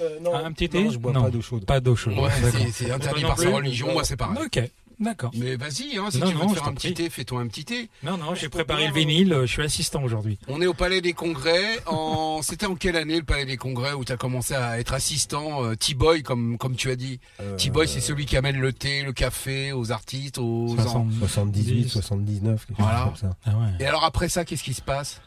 [0.00, 0.82] Euh, non, un petit thé.
[0.84, 1.22] non, je bois Non.
[1.24, 1.64] pas d'eau chaude.
[1.66, 2.18] Pas d'eau chaude.
[2.18, 4.38] Ouais, c'est- c'est interdit par sa religion, moi c'est pareil.
[4.44, 4.60] Ok,
[4.98, 5.30] d'accord.
[5.34, 7.46] Mais vas-y, hein, si Non, tu veux non, te faire un petit thé, fais-toi un
[7.48, 7.90] petit thé.
[8.02, 10.38] Non, non, j'ai préparé le vinyle, euh, je suis assistant aujourd'hui.
[10.48, 11.78] On est au Palais des Congrès.
[11.86, 12.40] En...
[12.42, 15.64] C'était en quelle année le Palais des Congrès où tu as commencé à être assistant
[15.64, 17.20] euh, T-Boy comme comme tu as dit?
[17.40, 20.68] Euh, T-Boy c'est celui qui amène le thé, le café aux artistes, aux.
[20.74, 21.12] 60.
[21.18, 21.88] 78, 10.
[21.88, 23.04] 79, quelque Voilà.
[23.12, 23.36] chose comme ça.
[23.44, 23.66] Ah ouais.
[23.80, 25.20] Et alors après ça, qu'est-ce qui se passe?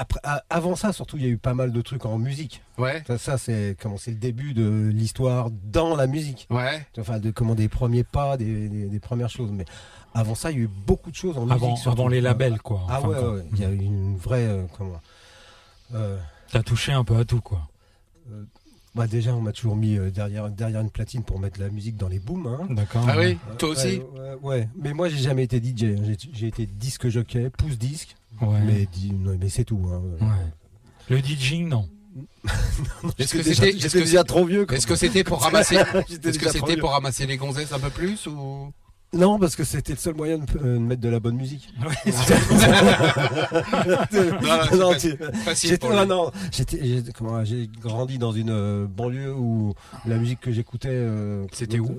[0.00, 2.62] Après, avant ça, surtout, il y a eu pas mal de trucs en musique.
[2.78, 6.46] Ouais, Ça, ça, c'est comment c'est le début de l'histoire dans la musique.
[6.50, 6.86] ouais.
[6.98, 9.50] Enfin, de comment des premiers pas, des, des- des premières choses.
[9.50, 9.64] Mais
[10.14, 11.56] avant ça, il y a eu beaucoup de choses en musique.
[11.56, 12.00] Avant, surtout.
[12.00, 12.86] avant les labels, quoi.
[12.88, 13.34] Ah ouais, quoi.
[13.34, 15.00] ouais, il y a eu une vraie euh, comment.
[15.94, 16.16] euh,
[16.52, 17.62] T'as touché un peu à tout, quoi.
[18.94, 21.96] bah déjà, on m'a toujours mis euh, derrière derrière une platine pour mettre la musique
[21.96, 22.46] dans les booms.
[22.46, 22.66] Hein.
[22.70, 23.04] D'accord.
[23.08, 24.00] Ah oui, toi aussi.
[24.42, 25.84] ouais, mais moi j'ai jamais été DJ.
[25.84, 26.02] hein.
[26.04, 28.60] J'ai- J'ai été disque jockey, pouce disque, Ouais.
[28.64, 29.80] mais, di- non, mais c'est tout.
[29.92, 30.00] hein.
[30.20, 30.28] Ouais.
[31.10, 31.88] Le DJing, non.
[33.18, 34.66] Est-ce que J'étais c'était, déjà trop vieux.
[34.72, 35.76] Est-ce que c'était pour ramasser
[36.24, 38.72] Est-ce que c'était pour ramasser les gonzesses un peu plus ou?
[39.14, 41.72] Non, parce que c'était le seul moyen de, euh, de mettre de la bonne musique.
[44.76, 44.92] Non,
[46.52, 46.78] J'étais,
[47.16, 49.74] comment, j'ai grandi dans une euh, banlieue où
[50.06, 50.88] la musique que j'écoutais.
[50.90, 51.94] euh, C'était où?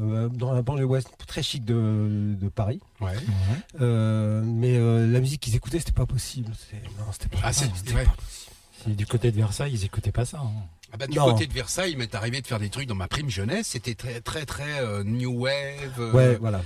[0.00, 2.80] Euh, Dans la banlieue ouest, très chic de, de Paris.
[3.00, 3.12] Ouais.
[3.80, 6.50] Euh, mais euh, la musique qu'ils écoutaient, c'était pas possible.
[6.98, 7.94] Non, c'était pas Ah, c'est- possible.
[7.94, 8.04] ouais.
[8.04, 8.52] pas possible.
[8.84, 10.38] Si du côté de Versailles, ils écoutaient pas ça.
[10.38, 10.50] hein.
[10.92, 11.26] Ah bah, du Non.
[11.32, 13.66] côté de Versailles, il m'est arrivé de faire des trucs dans ma prime jeunesse.
[13.68, 15.52] C'était très très très euh, new wave.
[15.98, 16.62] euh, Ouais, voilà.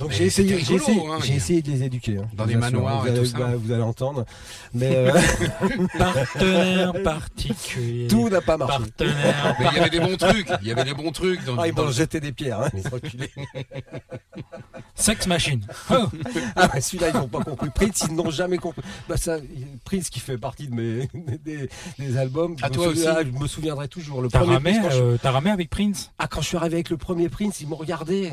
[0.00, 2.16] Donc j'ai essayé, rigolo, essayé, hein, essayé de les éduquer.
[2.18, 2.28] hein.
[2.34, 2.58] Dans assure.
[2.58, 3.38] manoirs vous et allez, tout ça.
[3.38, 4.24] bah, vous allez entendre.
[4.74, 5.12] Mais euh,
[5.98, 8.08] Partenaire particulier.
[8.08, 8.78] tout n'a pas marché.
[8.78, 9.56] Partenaire.
[9.60, 10.48] Mais il y avait des bons trucs.
[10.62, 12.70] Il y avait des bons trucs dans, Ah, ils dans- m'ont jeté des pierres, hein,
[13.18, 13.30] les.
[14.94, 15.66] Sex Machine.
[15.90, 15.94] Oh.
[16.56, 17.70] Ah, ouais, celui-là, ils n'ont pas compris.
[17.74, 18.82] Prince, ils n'ont jamais compris.
[19.08, 19.36] Bah, ça,
[19.84, 21.08] Prince qui fait partie de mes
[21.44, 22.56] des, des albums.
[22.62, 24.22] Ah, je me toi aussi Je me souviendrai toujours.
[24.22, 26.10] Le T'as premier ramé, Prince, quand je- euh, t'as ramé avec Prince?
[26.18, 28.32] Ah, quand je suis arrivé avec le premier Prince, ils m'ont regardé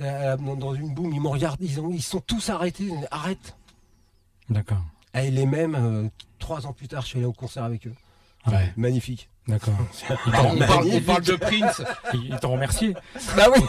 [0.00, 1.12] euh, dans- dans une boum.
[1.12, 1.64] Ils m'ont regardé.
[1.66, 2.90] Ils, ont, ils sont tous arrêtés.
[3.10, 3.56] Arrête.
[4.50, 4.82] D'accord.
[5.14, 7.94] Et les mêmes, euh, trois ans plus tard, je suis allé au concert avec eux.
[8.46, 8.72] Ouais.
[8.76, 9.28] Magnifique.
[9.46, 9.74] D'accord.
[10.10, 11.82] On, parle, on parle de Prince.
[12.12, 12.94] ils- t'ont remercié.
[13.34, 13.62] Bah oui.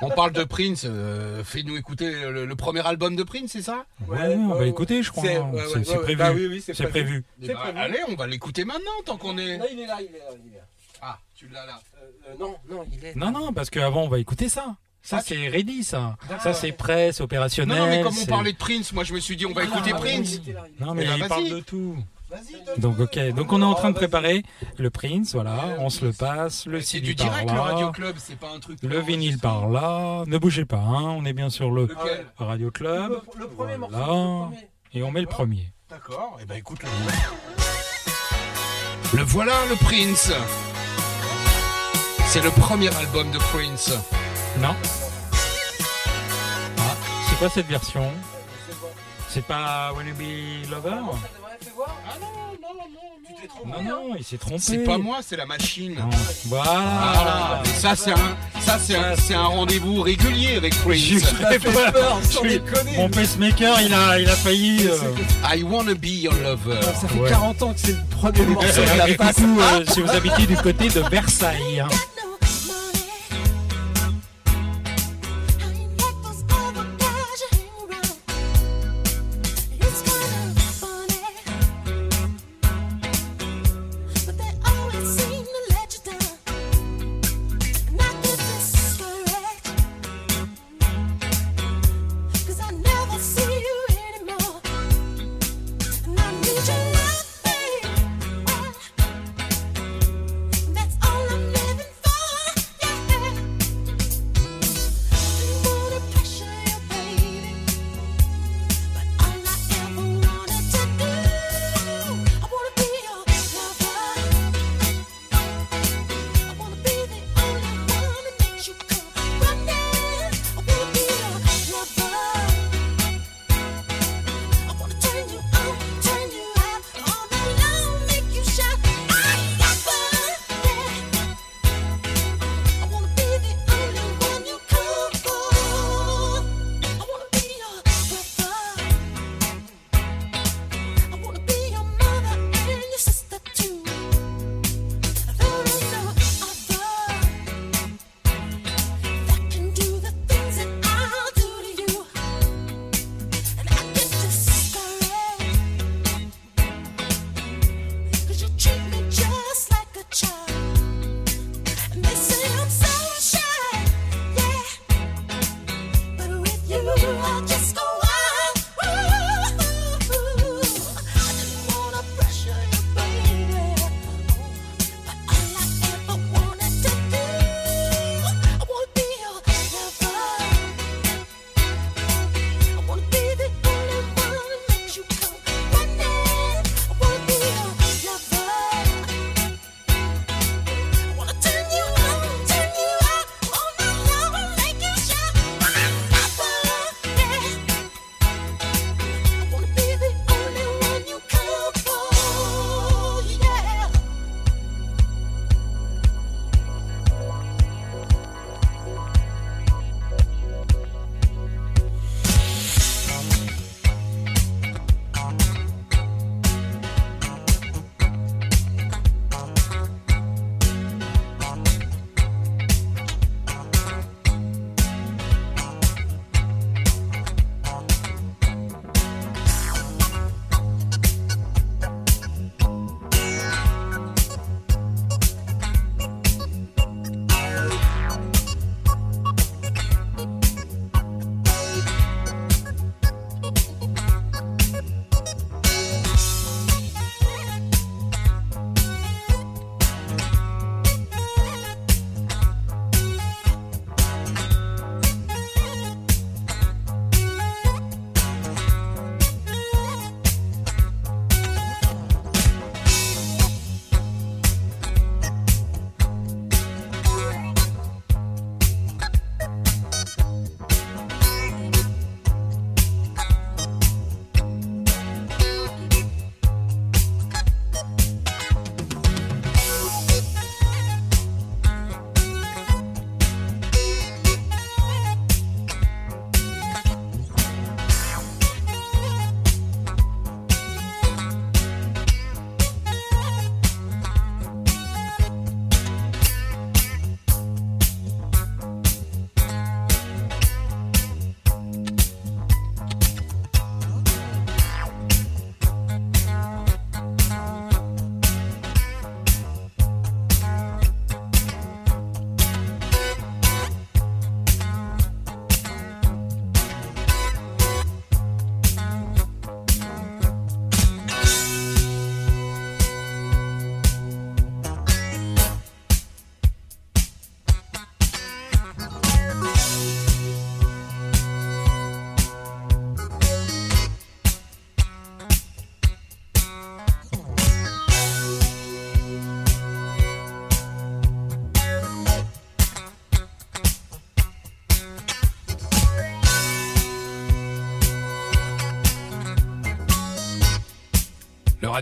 [0.00, 0.82] On parle de Prince.
[0.84, 3.84] euh, Fais-nous écouter le, le premier album de Prince, c'est ça?
[4.08, 5.22] Ouais, on va écouter, je crois.
[5.22, 6.16] C'est- ouais, C'est ouais, c'est ouais, prévu.
[6.18, 6.90] bah oui, oui, c'est prévu.
[6.90, 7.24] prévu.
[7.40, 7.78] C'est prévu.
[7.78, 9.58] Allez, on va l'écouter maintenant tant qu'on est.
[9.58, 10.24] Là, il est là, il est là.
[10.44, 10.64] Il est là.
[11.00, 11.80] Ah, tu l'as là.
[12.02, 13.14] Euh, euh, non, non, il est.
[13.16, 14.74] Non, non, parce qu'avant, on va écouter ça.
[15.02, 16.16] Ça, Ah, c'est ready, ça.
[16.42, 17.76] Ça, c'est presse, opérationnel.
[17.78, 19.64] Non, non, mais comme on parlait de Prince, moi je me suis dit on va
[19.64, 20.40] écouter Prince.
[20.46, 20.62] là, là.
[20.86, 21.28] Non, mais Eh ben, il vas-y.
[21.28, 21.96] parle de tout.
[22.78, 23.18] Donc, ok.
[23.34, 24.42] Donc, on est en train de préparer
[24.78, 25.76] le Prince, voilà.
[25.80, 26.64] On se le passe.
[26.66, 27.62] Le C'est CD du par direct le là.
[27.62, 28.78] Radio Club, c'est pas un truc.
[28.82, 30.24] Le vinyle par là.
[30.26, 31.02] Ne bougez pas, hein.
[31.18, 33.10] On est bien sur le Lequel Radio Club.
[33.34, 34.06] Le, le premier Voilà.
[34.06, 34.50] morceau.
[34.92, 34.98] le.
[34.98, 35.72] Et on met le premier.
[35.90, 36.88] D'accord, et ben écoute le.
[39.18, 40.32] Le voilà, le Prince.
[42.26, 43.92] C'est le premier album de Prince.
[44.60, 44.74] Non.
[46.78, 46.96] Ah,
[47.28, 48.10] c'est quoi cette version?
[49.28, 52.26] C'est pas Wanna Be Lover Ah non,
[52.60, 52.68] non,
[53.64, 54.58] non, Non, non, il s'est trompé.
[54.60, 55.94] C'est pas moi, c'est la machine.
[55.94, 56.10] Non.
[56.46, 56.64] Voilà.
[57.14, 57.62] Voilà.
[57.80, 61.24] Ça, c'est un, ça, c'est un, c'est un rendez-vous régulier avec Prince.
[61.24, 61.58] fait
[61.92, 62.20] peur.
[62.22, 62.96] sans Je suis- déconner.
[62.98, 64.86] Mon pacemaker, il a, il a failli.
[64.86, 64.98] euh,
[65.56, 66.80] I wanna be your lover.
[66.82, 67.30] Ça fait Ouais.
[67.30, 69.36] 40 ans que c'est le premier morceau de la passe.
[69.36, 71.88] coup, euh, si vous habitez du côté de Versailles, hein,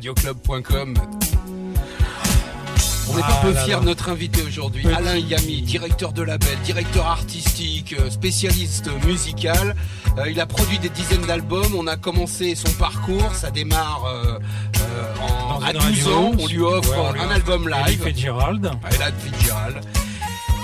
[0.00, 0.94] leradioclub.com.
[3.12, 4.86] On est Ah un peu là fiers de notre invité aujourd'hui.
[4.86, 9.74] Alain Yami, directeur de label, directeur artistique, euh, spécialiste musical.
[10.16, 11.74] Euh, il a produit des dizaines d'albums.
[11.76, 13.34] On a commencé son parcours.
[13.34, 14.38] Ça démarre euh,
[14.80, 16.16] euh, en- à une 12 radio.
[16.16, 16.32] ans.
[16.38, 18.00] On lui offre Ouais, on lui un offre album live.
[18.00, 19.80] Ah, Fitzgerald.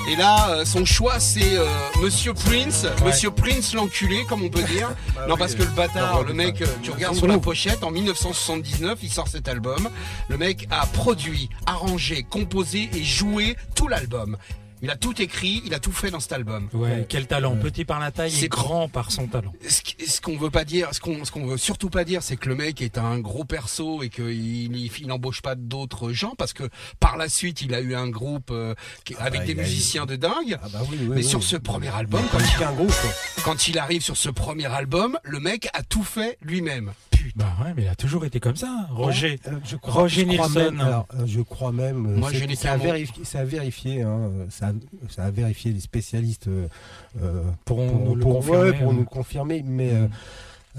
[0.09, 1.67] Et là, euh, son choix, c'est euh,
[2.01, 4.89] Monsieur Prince, Monsieur Prince l'enculé, comme on peut dire.
[5.29, 6.67] non, oui, parce que le bâtard, non, le non, mec, non.
[6.67, 9.89] euh, tu regardes sur la pochette, en 1979, il sort cet album.
[10.29, 14.37] Le mec a produit, arrangé, composé et joué tout l'album.
[14.83, 16.69] Il a tout écrit, il a tout fait dans cet album.
[16.75, 17.57] Ouais, quel talent.
[17.57, 19.53] Petit par la taille C'est- et grand par son talent.
[19.69, 22.49] Ce qu'on veut pas dire, ce qu'on ce qu'on veut surtout pas dire, c'est que
[22.49, 26.53] le mec est un gros perso et qu'il il, il n'embauche pas d'autres gens parce
[26.53, 26.69] que
[27.01, 28.75] par la suite il a eu un groupe euh,
[29.05, 30.59] qui- avec bah, des eu- musiciens de dingue.
[30.63, 31.25] Ah bah oui, oui, Mais oui.
[31.25, 32.93] sur ce premier album, quand il, qu'un groupe.
[33.45, 36.93] quand il arrive sur ce premier album, le mec a tout fait lui-même.
[37.35, 38.87] Bah ouais, mais il a toujours été comme ça.
[38.91, 39.39] Roger.
[39.49, 40.61] Euh, je crois, Roger je crois Nilsson.
[40.61, 42.07] Même, alors, euh, je crois même.
[42.07, 44.03] euh, Moi, je n'ai c'est à clairement- vérifier, c'est à vérifier.
[44.03, 44.73] Hein, ça, a,
[45.11, 46.69] ça a vérifié les spécialistes euh,
[47.65, 48.95] Pourront pour, nous pour- confirmer, ouais, pour hein.
[48.95, 49.63] nous le confirmer.
[49.65, 50.09] Mais euh,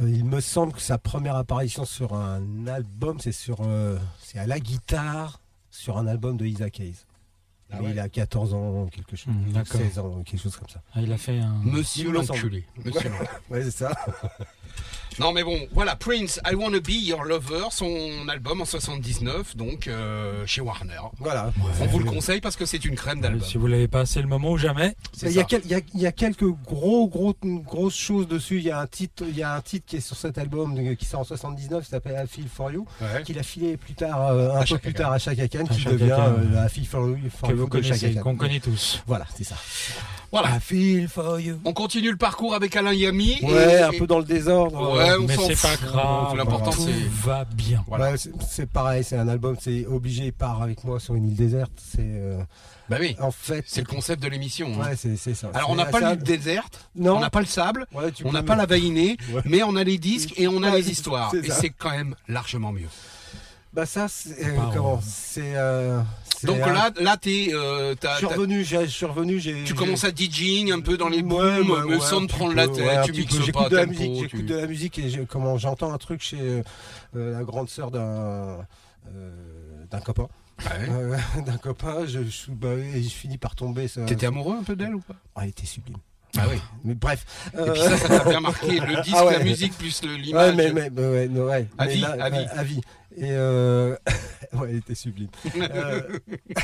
[0.01, 4.45] il me semble que sa première apparition sur un album, c'est sur, euh, c'est à
[4.47, 5.39] la guitare
[5.71, 6.95] sur un album de Isaac Hayes.
[7.71, 7.91] Ah ouais.
[7.91, 9.81] il a 14 ans, quelque chose, Hmm, d'accord.
[9.81, 10.81] 16 ans, quelque chose comme ça.
[10.95, 11.59] Ah, il a fait un.
[11.63, 12.65] Monsieur l'enculé.
[12.85, 13.29] Monsieur l'enculé.
[13.49, 13.91] Ouais, c'est ça.
[15.19, 17.89] Non mais bon, voilà, Prince, I Wanna Be Your Lover, son
[18.29, 20.99] album en 79, donc euh, chez Warner.
[21.17, 21.51] Voilà.
[21.81, 23.41] On vous le conseille parce que c'est une crème d'album.
[23.41, 24.95] Si vous l'avez pas, c'est le moment ou jamais.
[25.23, 25.43] Il y, a ça.
[25.45, 28.57] quel- il y a- il y a quelques gros, gros, grosses choses dessus.
[28.57, 30.77] Il y a un titre, il y a un titre qui est sur cet album
[30.95, 33.23] qui sort en 79, qui s'appelle I Feel For You, Ouais.
[33.23, 35.79] qu'il a filé plus tard, euh, un À peu plus tard à Chaka Khan, qui
[35.79, 36.35] Chaka devient Khan.
[36.37, 39.01] euh, I Feel For You, For Que You vous connaissez, qu'on connaît tous.
[39.07, 39.55] Voilà, c'est ça.
[40.31, 40.49] Voilà.
[40.57, 41.59] I Feel For You.
[41.63, 43.39] On continue le parcours avec Alain Yami.
[43.43, 44.93] Ouais, et- un et- peu dans le désordre.
[44.97, 46.35] Ouais, on Mais c'est pas grave.
[46.35, 47.83] L'important, tout c'est- va bien.
[47.87, 48.11] Voilà.
[48.11, 51.35] ouais, c'est- pareil, c'est un album, c'est obligé, il part avec moi sur une île
[51.35, 51.71] déserte.
[51.77, 52.41] C'est euh,
[52.89, 54.69] Bah oui, en fait, c'est le concept de l'émission.
[54.81, 54.89] hein.
[54.89, 55.49] Ouais, c'est c'est ça.
[55.53, 57.17] Alors on n'a pas l'île déserte, Non.
[57.17, 59.41] on n'a pas le sable, Ouais, tu on n'a pas la vainée, Ouais.
[59.45, 61.33] mais on a les disques et on a Ouais, les histoires.
[61.35, 62.89] Et c'est quand même largement mieux.
[63.73, 65.55] Bah ça, c'est euh, comment C'est.
[65.55, 69.63] euh, c'est Donc là, là t'es, euh, je t'as- revenu, j'ai- revenu, j'ai.
[69.63, 72.67] tu commences à DJing un peu dans les booms, ouais, ouais, sans te prendre la
[72.67, 75.25] tête, tu mixes pas J'écoute de la tempo, musique, tu- j'écoute de la musique et
[75.27, 76.37] comment j'entends un truc chez
[77.15, 78.65] euh, la grande sœur d'un
[79.09, 79.31] euh,
[79.89, 80.27] d'un copain.
[80.59, 80.65] Ouais.
[80.89, 83.87] Euh, d'un copain, je, je, suis- bah, et je finis par tomber.
[83.87, 85.15] ça- T'étais amoureux un peu d'elle ou pas?
[85.35, 85.97] Ah, elle était sublime.
[86.39, 86.59] Ah oui.
[86.83, 87.25] Mais bref.
[87.53, 88.79] Et euh, puis ça, ça t'a bien marqué.
[88.79, 89.37] Le disque, Ah ouais.
[89.37, 90.55] la musique plus le- Ouais, l'image.
[90.55, 91.67] mais, mais, ouais, non, ouais.
[91.77, 92.81] À Mais vie, là, à vie.
[93.17, 93.95] Et euh...
[94.53, 95.29] ouais, elle était sublime.
[95.55, 96.01] Euh,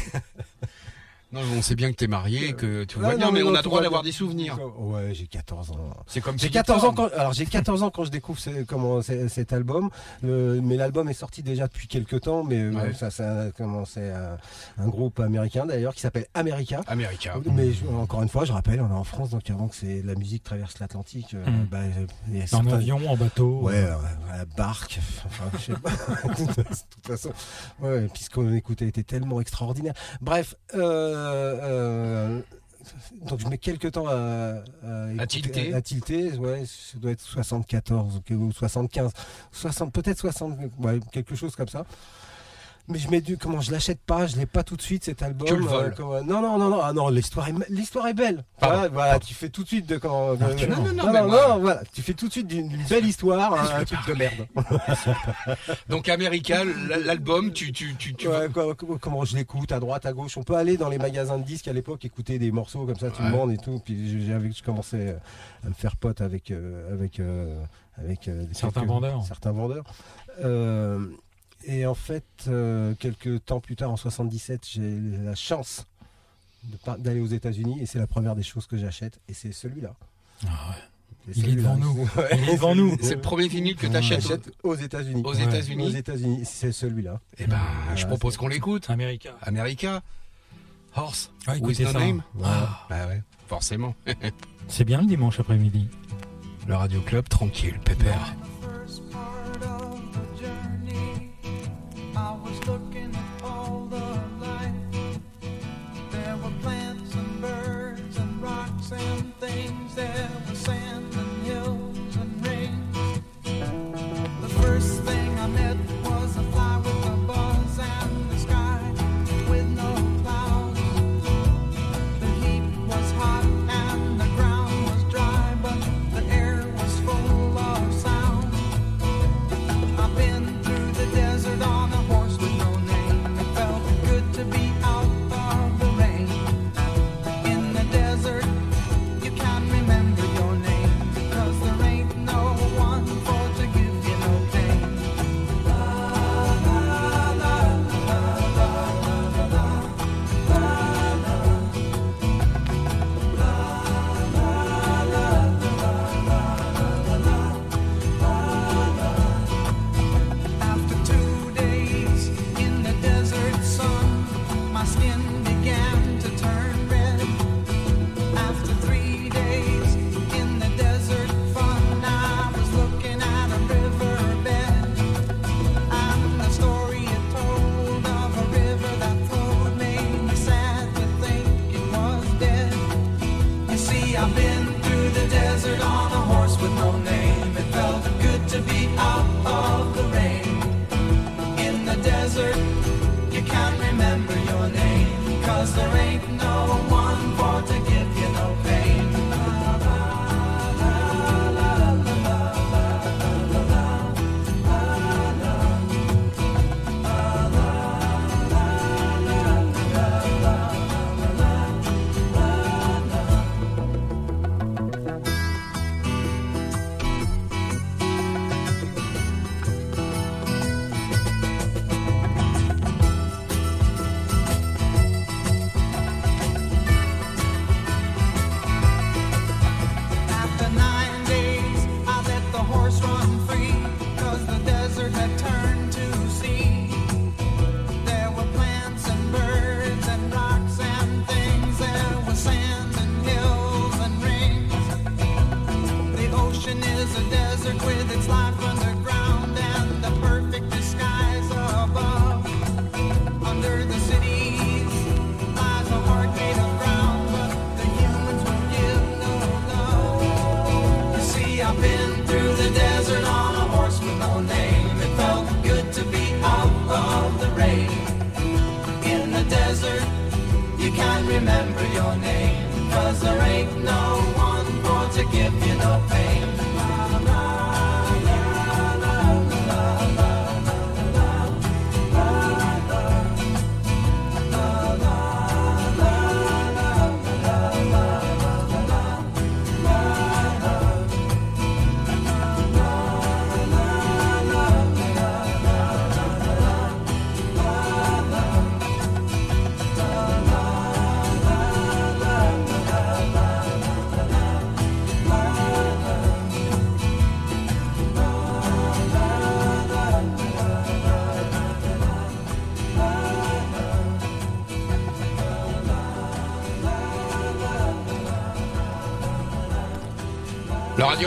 [1.34, 3.42] Non, on sait bien que t'es marié et que tu vois ouais, bien, non, mais
[3.44, 4.58] on non, a droit d'avoir des souvenirs.
[4.78, 5.78] Ouais, j'ai 14 ans.
[6.08, 8.64] C'est comme J'ai Philippe 14 ans quand, alors j'ai 14 ans quand je découvre ce-
[8.64, 9.90] comment cet album,
[10.22, 14.00] Le- mais l'album est sorti déjà depuis quelques temps, mais euh, ça, ça a commencé
[14.12, 14.38] un,
[14.78, 16.82] un groupe américain d'ailleurs qui s'appelle America.
[16.88, 17.34] Américain.
[17.52, 20.02] Mais je- encore une fois, je rappelle, on est en France, donc avant que c'est
[20.04, 21.66] la musique traverse l'Atlantique, euh, Mm.
[21.72, 23.62] bah, euh, En certains- avion, en bateau.
[23.64, 23.96] Ouais, euh,
[24.32, 25.90] à la barque, enfin, je sais pas.
[26.38, 27.32] de toute façon,
[27.82, 29.94] ouais, puisqu'on écoutait était tellement extraordinaire.
[30.22, 32.40] Bref, euh, euh,
[33.30, 34.14] donc je mets quelques temps à,
[34.86, 35.74] à, écouter- tilter.
[35.74, 39.12] à tilter, ouais, ça doit être 74 ok, ou 75,
[39.52, 41.86] 60, peut-être 60, ouais, quelque chose comme ça.
[42.90, 45.24] Mais je mets du, comment je l'achète pas, je l'ai pas tout de suite cet
[45.24, 45.48] album.
[45.48, 45.94] Tu le voles.
[45.96, 48.44] comment- non non non non, ah non l'histoire est l'histoire est belle.
[48.60, 50.32] Pardon, Voilà, tu fais tout de suite de quand.
[50.42, 50.68] Arthur.
[50.68, 52.70] de- Non, non, non, non, non, moi- non, voilà, tu fais tout de suite d'une
[52.90, 54.48] belle histoire un, un truc de merde.
[55.90, 56.64] Donc America,
[57.06, 60.38] l'album, tu, tu, tu, tu Ouais, quoi- comment- je l'écoute à droite, à gauche.
[60.38, 63.10] On peut aller dans les magasins de disques à l'époque, écouter des morceaux comme ça,
[63.12, 63.30] tout Ouais.
[63.30, 63.82] le monde et tout.
[63.84, 65.16] Puis j'avais, je commençais
[65.66, 67.62] à me faire pote avec euh, avec euh,
[67.98, 69.24] avec euh, Certains quelques- vendeurs.
[69.26, 69.86] Certains vendeurs.
[70.44, 71.00] Euh,
[71.66, 75.86] et en fait, euh, quelques temps plus tard, en 77, j'ai la chance
[76.98, 79.94] d'aller aux États-Unis et c'est la première des choses que j'achète et c'est celui-là.
[80.48, 81.34] Ah ouais.
[81.36, 82.10] Il est devant nous.
[82.34, 82.98] Il est devant nous.
[83.02, 85.22] c'est le premier vinyle que t'achètes J'achète aux États-Unis.
[85.26, 85.96] aux États-Unis.
[85.96, 87.20] États-Unis, c'est celui-là.
[87.38, 87.60] Eh ben,
[87.96, 88.90] je propose qu'on l'écoute.
[88.90, 89.32] America.
[89.42, 90.02] America,
[90.96, 92.00] Horse, Ouais, with no ça.
[92.00, 92.24] name.
[92.44, 93.96] Ah, Bah ouais, forcément.
[94.68, 95.88] c'est bien le dimanche après-midi.
[96.68, 98.36] Le Radio Club, tranquille, pépère.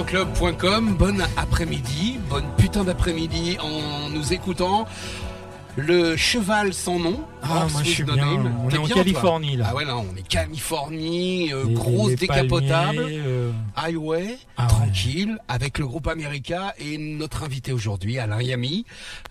[0.07, 4.87] radioclub.com, bonne après-midi, bonne putain d'après-midi en nous écoutant.
[5.79, 7.23] Le cheval sans nom.
[7.43, 8.17] Ah, moi, je suis bien.
[8.17, 8.59] name.
[8.65, 9.67] On est en bien, Californie, là.
[9.71, 12.97] Ah ouais, là, on est Californie, euh, Les- grosse les décapotable.
[12.97, 14.69] palmiers, euh, Highway, Ah ouais.
[14.69, 18.85] tranquille, avec le groupe America et notre invité aujourd'hui, Alain Yami,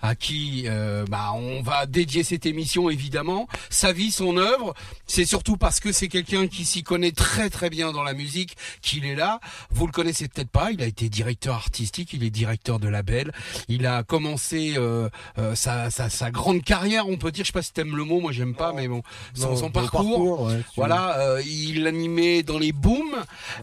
[0.04, 3.48] à qui euh, bah, on va dédier cette émission évidemment.
[3.72, 4.76] Sa vie, son œuvre,
[5.08, 8.56] c'est surtout parce que c'est quelqu'un qui s'y connaît très très bien dans la musique
[8.82, 9.40] qu'il est là.
[9.72, 13.34] Vous le connaissez peut-être pas, il a été directeur artistique, il est directeur de label.
[13.68, 17.54] Il a commencé euh, euh, sa, sa, sa grande carrière, on peut dire, je sais
[17.54, 19.02] pas si t'aimes le mot, moi j'aime pas, mais bon,
[19.34, 20.42] son, Non, son le parcours.
[20.44, 23.16] ouais, Voilà, euh, il animait dans les booms.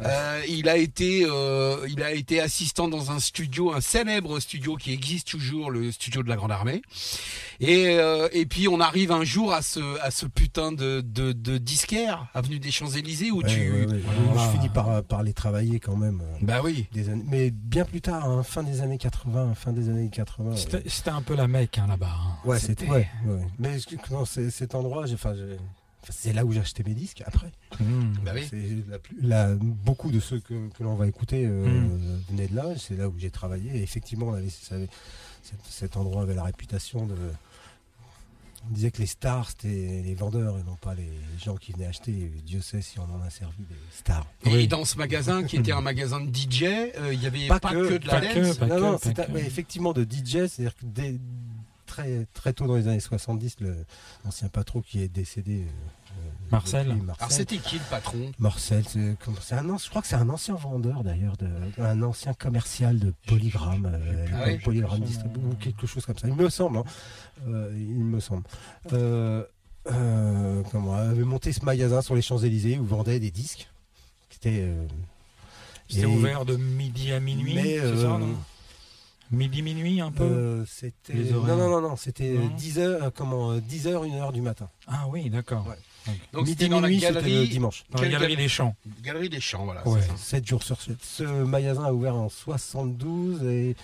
[0.05, 4.77] Euh, il a été, euh, il a été assistant dans un studio, un célèbre studio
[4.77, 6.83] qui existe toujours, le studio de la Grande Armée.
[7.61, 11.33] Et euh, et puis on arrive un jour à ce à ce putain de de,
[11.33, 14.01] de disquaire, avenue des Champs Élysées, où Ouais, tu, ouais, ouais.
[14.33, 14.47] Voilà.
[14.51, 16.21] Je finis par, par les travailler quand même.
[16.23, 16.87] euh, bah oui.
[16.93, 20.57] Des années, mais bien plus tard, hein, fin des années 80, fin des années 80.
[20.57, 22.07] C'était euh, c'était un peu la mecque hein, là-bas.
[22.11, 22.37] hein.
[22.49, 22.89] ouais, c'était-.
[22.89, 23.47] Ouais, ouais.
[23.59, 23.77] Mais
[24.11, 25.35] non, cet endroit, enfin,
[26.09, 27.53] c'est là où j'ai acheté mes disques après.
[27.79, 28.15] Mmh.
[28.25, 28.47] Bah oui.
[28.51, 32.21] C'est la plus- la- beaucoup de ceux que, que l'on va écouter euh, Mm.
[32.31, 32.65] venaient de là.
[32.77, 33.71] C'est là où j'ai travaillé.
[33.77, 34.89] Et effectivement, on avait- ça avait-
[35.43, 37.15] cet, cet endroit avait la réputation de.
[38.71, 41.11] On disait que les stars, c'était les vendeurs et non pas les
[41.45, 42.13] gens qui venaient acheter.
[42.13, 44.25] Et Dieu sait si on en a servi des stars.
[44.45, 44.69] Et Oui.
[44.69, 46.63] dans ce magasin qui était un magasin de DJ,
[46.97, 48.55] euh, il y avait pas, Pas que, que, de la pas dance.
[48.55, 50.85] que, pas non, que, non, pas effectivement de DJ, c'est-à-dire que
[51.93, 53.85] très, très tôt dans les années 70, le-
[54.25, 55.61] l'ancien patron qui est décédé.
[55.63, 56.89] euh, euh, Marcel.
[56.89, 58.33] depuis, Alors c'était qui le patron?
[58.39, 59.01] Marcel, c'est
[59.55, 61.49] un, je crois que c'est un ancien vendeur d'ailleurs, de-
[61.83, 66.19] un ancien commercial de Polygram, euh, Ah l'époque oui Polygram Distrib- ou quelque chose comme
[66.19, 66.29] ça.
[66.29, 66.85] Il me semble, hein.
[67.49, 68.43] Euh, il me semble.
[68.93, 69.45] Euh,
[69.91, 73.69] euh, comment avait monté ce magasin sur les Champs Élysées où vendait des disques.
[74.31, 78.37] C'était euh, ouvert de midi à minuit, Mais, c'est euh, ça, non?
[79.33, 81.57] Midi, minuit, un peu euh, c'était non horaires.
[81.57, 84.69] non non non c'était Non 10 heures euh, comment 10 heures 1 heure du matin.
[84.87, 85.67] Ah oui, d'accord.
[85.67, 86.13] Ouais.
[86.33, 87.85] Donc Midi c'était dans la minuit c'était le galerie, dimanche.
[87.91, 88.77] Dans la galerie galerie des Champs.
[89.03, 89.87] galerie des Champs, voilà.
[89.89, 90.01] Ouais.
[90.03, 90.17] c'est ça.
[90.17, 90.97] 7 jours sur 7.
[91.03, 93.75] Ce magasin a ouvert en 72 et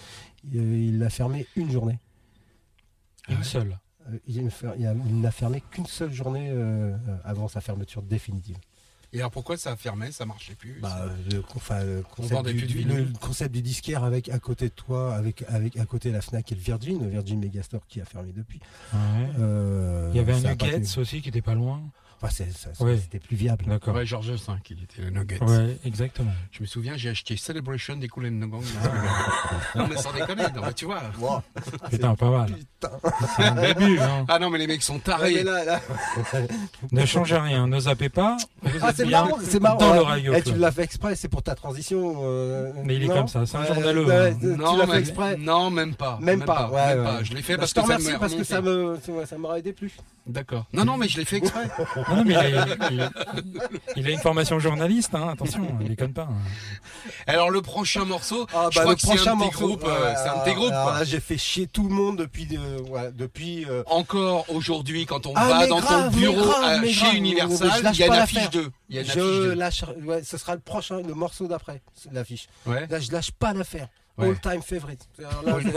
[0.54, 1.98] euh, il a fermé une journée.
[3.28, 3.42] Une ouais.
[3.44, 3.78] seule.
[4.12, 8.56] Euh, Il n'a fermé qu'une seule journée euh, euh, avant sa fermeture définitive.
[9.12, 12.46] Et alors pourquoi ça a fermé, ça marchait plus Bah, euh, le, enfin, le concept
[12.46, 15.86] du, plus du- le concept du disquaire avec à côté de toi, avec, avec à
[15.86, 18.60] côté la Fnac et le Virgin, le Virgin Megastore qui a fermé depuis.
[18.92, 18.98] Ouais.
[19.38, 21.82] Euh, Il y avait un Nuggets aussi qui était pas loin.
[22.20, 22.96] Enfin, c'est- ça- ça- Ouais.
[23.00, 23.64] C'était plus viable.
[23.68, 23.94] D'accord.
[23.94, 24.38] Ouais, Georges V,
[24.70, 25.40] il était le Nuggets.
[25.42, 26.32] Ouais, exactement.
[26.50, 28.62] Je me souviens, j'ai acheté Celebration des Cool and Gang.
[29.76, 31.00] non, mais sans déconner, non, mais tu vois.
[31.90, 32.52] Putain, pas mal.
[32.52, 32.90] putain.
[33.36, 33.98] C'est un début.
[34.00, 34.24] Hein.
[34.28, 35.44] Ah non, mais les mecs sont tarés.
[35.44, 35.80] là, là.
[36.92, 38.36] Ne changez rien, ne zappez pas.
[38.62, 39.78] Vous Ah, c'est marrant, c'est marrant.
[39.78, 40.34] Dans le.
[40.36, 42.22] Eh, tu l'as fait exprès, c'est pour ta transition.
[42.24, 44.38] euh, Mais il est non comme ça, c'est un Ouais, journaleux, ouais, hein.
[44.40, 45.36] tu Non, l'as fait même, exprès.
[45.36, 46.18] non, même pas.
[46.20, 47.22] Même pas, ouais, même pas.
[47.22, 48.98] Je l'ai fait Bah, parce je te que ça remercie me parce que ça remonté.
[49.00, 49.92] me, ça m'a- ça m'aurait aidé plus.
[50.26, 50.66] D'accord.
[50.72, 51.68] Non, non, mais je l'ai fait exprès.
[52.08, 53.10] Non, non, mais il a, il-
[53.96, 56.28] il a une formation journaliste, hein, attention, il déconne pas.
[57.26, 59.84] Alors le prochain morceau, Ah, je bah, crois le que c'est un morceau, groupe.
[59.86, 60.72] euh, c'est un alors- petit groupe.
[60.72, 60.98] alors quoi.
[60.98, 63.64] là, j'ai fait chier tout le monde depuis, euh, ouais, depuis.
[63.68, 67.14] euh, Encore aujourd'hui, quand on Ah, va dans grave, ton bureau grave, mais chez grave,
[67.16, 68.50] Universal, il y a une affiche l'affaire.
[68.50, 68.70] 2.
[68.90, 69.54] Il y a une affiche je 2.
[69.54, 71.82] lâche, ouais, ce sera le prochain, le morceau d'après,
[72.12, 72.48] l'affiche.
[72.66, 72.86] Ouais.
[72.88, 73.88] Là, je lâche pas l'affaire.
[74.16, 74.28] Ouais.
[74.30, 75.06] All time favorite.
[75.20, 75.70] Alors là,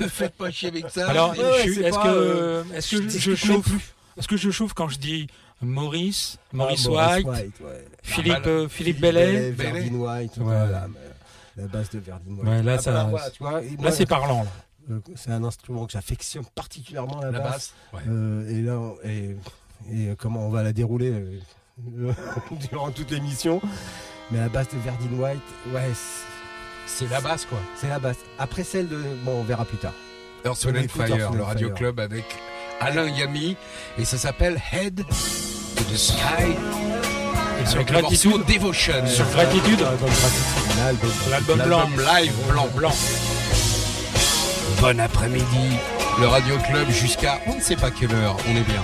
[0.00, 1.08] je- Faites pas chier avec ça.
[1.08, 4.88] Alors, est-ce pas, que, euh, est-ce que je, je chauffe Est-ce que je chauffe quand
[4.88, 5.26] je dis
[5.62, 7.50] Maurice, Maurice Ah, White, ouais.
[8.02, 9.50] Philippe, bah, euh, Philippe Bellet.
[9.50, 10.44] Verdine White, Ouais.
[10.44, 10.88] voilà,
[11.56, 12.48] la base de Verdine White.
[12.48, 14.44] Ouais, là, Ah, ça- bah, voilà, tu vois, et moi, Là, c'est parlant.
[14.44, 14.50] Là.
[14.94, 17.50] euh, c'est un instrument que j'affectionne particulièrement la, La basse.
[17.50, 17.74] basse.
[17.94, 18.00] Ouais.
[18.08, 19.36] Euh, et là, et,
[19.92, 21.40] et comment on va la dérouler euh,
[22.70, 23.60] durant toute l'émission.
[24.30, 25.40] Mais la basse de Verdine White,
[25.74, 25.90] ouais,
[26.86, 27.58] c'est- la basse, quoi.
[27.76, 28.18] c'est la basse.
[28.38, 29.94] Après celle de, bon, on verra plus tard.
[30.44, 31.76] Earth, Wind Fire, le Radio Fire.
[31.76, 32.24] Club avec
[32.80, 33.56] Alain Yami.
[33.98, 34.96] Et ça s'appelle Head
[35.76, 36.56] to the Sky.
[37.62, 39.06] Et sur Avec Gratitude, Devotion.
[39.06, 39.80] sur Gratitude,
[40.78, 41.10] L'album.
[41.30, 41.88] l'album blanc.
[41.96, 42.68] Live blanc.
[42.74, 42.92] Blanc.
[44.80, 45.76] Bon après-midi.
[46.20, 48.36] Le Radio Club jusqu'à on ne sait pas quelle heure.
[48.48, 48.82] On est bien.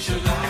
[0.00, 0.49] sugar.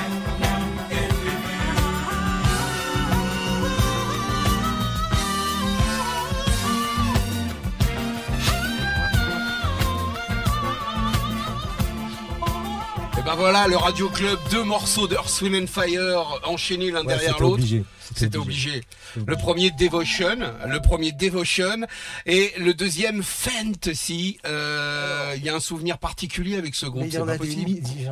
[13.40, 17.54] Voilà, le Radio Club, deux morceaux d'Earth, Wind and Fire enchaînés l'un Ouais, derrière l'autre.
[17.54, 17.84] obligé.
[18.14, 18.82] C'était obligé.
[19.24, 20.36] Le premier Devotion,
[20.66, 21.86] le premier Devotion,
[22.26, 24.38] et le deuxième Fantasy.
[24.46, 27.26] Euh, Il y a un souvenir particulier avec ce groupe, j'en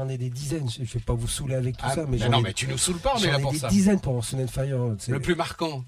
[0.09, 0.71] ai des dizaines.
[0.71, 2.53] Je, je vais pas vous saouler avec tout Ah, ça, mais bah non, ai, mais
[2.55, 3.69] tu nous saoules pas, on est j'en là ai des ça.
[3.69, 4.79] dizaines pour Sun and Fire.
[4.99, 5.85] C'est- Le plus marquant,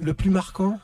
[0.00, 0.80] le plus marquant.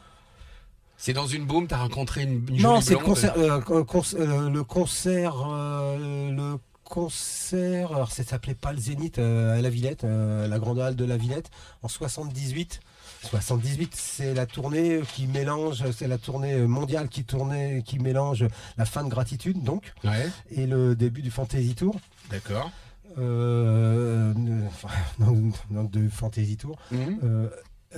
[0.99, 4.49] c'est dans une boom, t'as rencontré une, une Non, c'est le concert, euh, con- euh,
[4.51, 6.59] le concert, euh, le
[6.93, 7.90] concert.
[7.95, 11.07] Alors, ça s'appelait pas le Zénith euh, à la Villette, euh, la grande halle de
[11.07, 11.51] la Villette,
[11.82, 12.80] en 78.
[13.22, 18.45] 78, c'est la tournée qui mélange, c'est la tournée mondiale qui tournait, qui mélange
[18.76, 21.99] la fin de Gratitude, donc, Ouais, et le début du Fantasy Tour.
[22.30, 22.70] d'accord.
[23.18, 24.34] Euh,
[25.18, 26.76] donc, de Fantasy Tour.
[26.90, 27.20] Mhm.
[27.24, 27.49] Euh,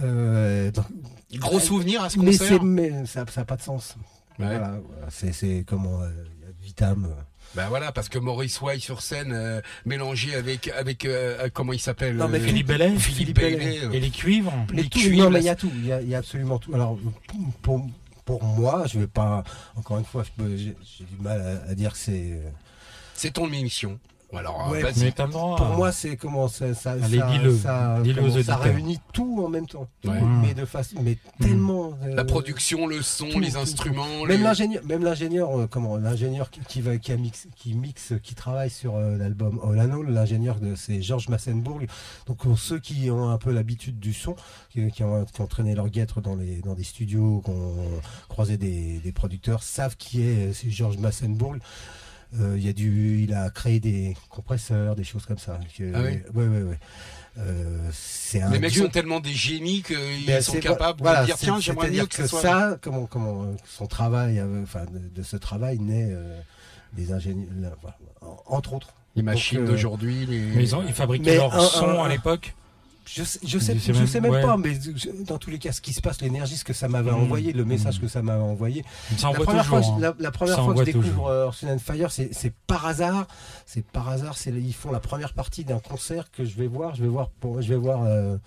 [0.02, 0.70] euh,
[1.34, 2.58] Gros souvenir à ce mais concert.
[2.60, 3.96] c'est mais ça n'a pas de sens.
[4.38, 4.46] Ouais.
[4.46, 4.78] Voilà,
[5.08, 6.10] c'est comment euh,
[6.62, 7.08] Vitam.
[7.54, 7.60] Euh.
[7.62, 11.78] Bah voilà, parce que Maurice Way sur scène, euh, mélangé avec, avec euh, comment il
[11.80, 13.80] s'appelle Non, mais euh, Philippe Bellet Philippe Philippe Bellet.
[13.84, 14.52] Euh, et les cuivres.
[14.72, 16.18] Les tout, cuivres, non, mais il y a tout, il y a, il y a
[16.18, 16.74] absolument tout.
[16.74, 16.98] Alors
[17.28, 17.86] pour, pour,
[18.24, 19.44] pour moi, je vais pas
[19.76, 20.74] encore une fois, j'ai
[21.04, 22.32] du mal à, à dire que c'est.
[22.32, 22.50] euh,
[23.14, 23.98] c'est ton émission.
[24.32, 25.56] Alors, euh, Ouais, le droit.
[25.56, 27.56] Pour moi, c'est comment ça, ça, Allez, ça, dis-le.
[27.56, 29.86] ça, comment ça réunit tout en même temps.
[30.00, 30.20] Tout, Ouais.
[30.42, 31.96] Mais de façon, mais tellement.
[32.04, 34.04] euh, La production, le son, tout, les tout, instruments.
[34.26, 37.74] Même les- l'ingénieur, même l'ingénieur, euh, comment, l'ingénieur qui, qui va, qui a mix, qui
[37.74, 41.80] mixe, qui travaille sur euh, l'album Olano, l'ingénieur de, c'est Georges Massenbourg.
[42.26, 44.34] Donc pour ceux qui ont un peu l'habitude du son,
[44.70, 47.74] qui, qui ont, qui ont traîné leur guêtre dans les, dans des studios, qui ont
[48.28, 51.54] croisé des, des producteurs, savent qui est, euh, c'est Georges Massenbourg.
[52.40, 55.60] Euh, il y a du, il a créé des compresseurs, des choses comme ça.
[55.76, 56.78] Que- Ah oui ouais, ouais, ouais.
[57.38, 57.90] Euh,
[58.42, 58.82] un Les mecs dieu.
[58.84, 59.96] sont tellement des génies qu'ils
[60.26, 62.40] Mais sont capables voilà, de dire tiens, j'aimerais mieux que, que ce soit.
[62.42, 66.40] ça, comment, comment, euh, son travail, euh, enfin, de, de ce travail naît euh,
[66.92, 68.88] des ingénieurs, là, voilà, en- entre autres.
[69.16, 70.26] Les machines euh, d'aujourd'hui.
[70.26, 70.38] Les...
[70.38, 72.54] Mais ils, ont, ils fabriquaient Mais leur un- son un- à l'époque.
[73.06, 74.42] Je sais, je sais, Je sais même- sais même ouais.
[74.42, 76.88] pas, mais je- dans tous les cas, ce qui se passe, l'énergie, ce que ça
[76.88, 77.14] m'avait Mm.
[77.22, 78.00] envoyé, le message Mm.
[78.02, 78.84] que ça m'avait envoyé.
[79.18, 79.98] Ça La première, fois, toujours.
[79.98, 80.14] que- hein.
[80.18, 83.26] la, la première Ça fois que je découvre euh, and Fire, c'est par hasard.
[83.66, 84.36] C'est par hasard.
[84.38, 86.94] C'est ils font la première partie d'un concert que je vais voir.
[86.94, 88.02] Je vais voir pour, je vais voir.
[88.04, 88.38] euh,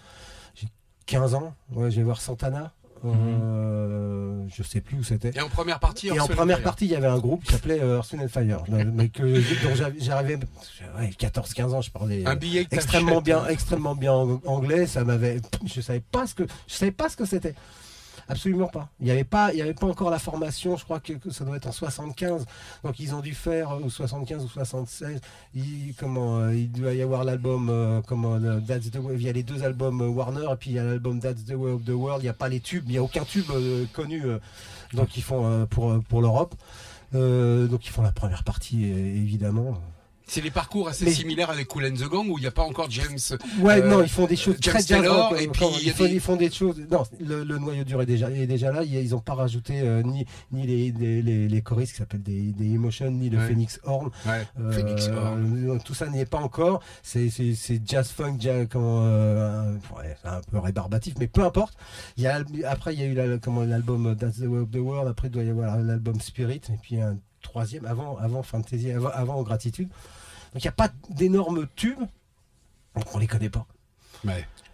[0.55, 0.67] J'ai
[1.05, 1.53] 15 ans.
[1.73, 2.73] Ouais, je vais voir Santana.
[3.05, 5.31] Euh, Je sais plus où c'était.
[5.35, 7.79] Et en première partie, Et en première partie, il y avait un groupe qui s'appelait
[7.81, 10.35] euh, Wind and Fire, euh, mais que dont j'avais- j'arrivais,
[10.97, 14.87] ouais, 14-15 ans, je parlais un euh, billet que extrêmement bien, extrêmement bien en- anglais.
[14.87, 17.55] Ça m'avait, je savais pas ce que, je savais pas ce que c'était.
[18.29, 18.89] Absolument pas.
[18.99, 20.75] Il n'y avait pas, il avait pas encore la formation.
[20.75, 22.45] Je crois que, ça doit être en 75.
[22.83, 25.21] Donc ils ont dû faire euh, ou 75 ou 76.
[25.55, 28.37] Il, comment, euh, il doit y avoir l'album, euh, comment.
[28.37, 31.53] Il y a les deux albums Warner et puis il y a l'album That's the
[31.53, 32.21] Way of the World.
[32.21, 32.83] Il n'y a pas les tubes.
[32.87, 33.45] Il n'y a aucun tube
[33.93, 34.23] connu.
[34.93, 36.55] donc ils font pour pour l'Europe.
[37.13, 39.77] Donc ils font la première partie évidemment.
[40.29, 42.51] C'est des parcours assez Mais- similaires avec Cool and the Gang où il n'y a
[42.51, 43.17] pas encore James.
[43.59, 45.65] Ouais, Euh, non, ils font des choses James très jazz Taylor, rock, et euh, puis
[45.83, 46.75] ils, font, des- ils font des choses.
[46.91, 48.83] Non, le, le noyau dur est déjà, est déjà là.
[48.83, 52.23] Ils, ils ont pas rajouté euh, ni, ni les, les, les, les choristes qui s'appellent
[52.23, 53.47] des, des Emotions, ni le Ouais.
[53.47, 54.11] Phoenix Horn.
[54.25, 55.79] Ouais, Euh, Phoenix Horn.
[55.85, 56.81] tout ça n'y est pas encore.
[57.03, 61.27] C'est, c'est, c'est jazz funk, jazz, comment, euh, un- ouais, c'est un peu rébarbatif, mais
[61.27, 61.77] peu importe.
[62.17, 65.07] Il y a, après, il y a eu l'album That's the Way of the World.
[65.09, 66.61] Après, il doit y avoir l'album Spirit.
[66.69, 69.87] Et puis un troisième, avant, avant Fantasy, avant, avant Gratitude.
[70.53, 71.99] Donc, il n'y a pas d'énormes tubes.
[72.95, 73.65] Donc, on les connaît pas.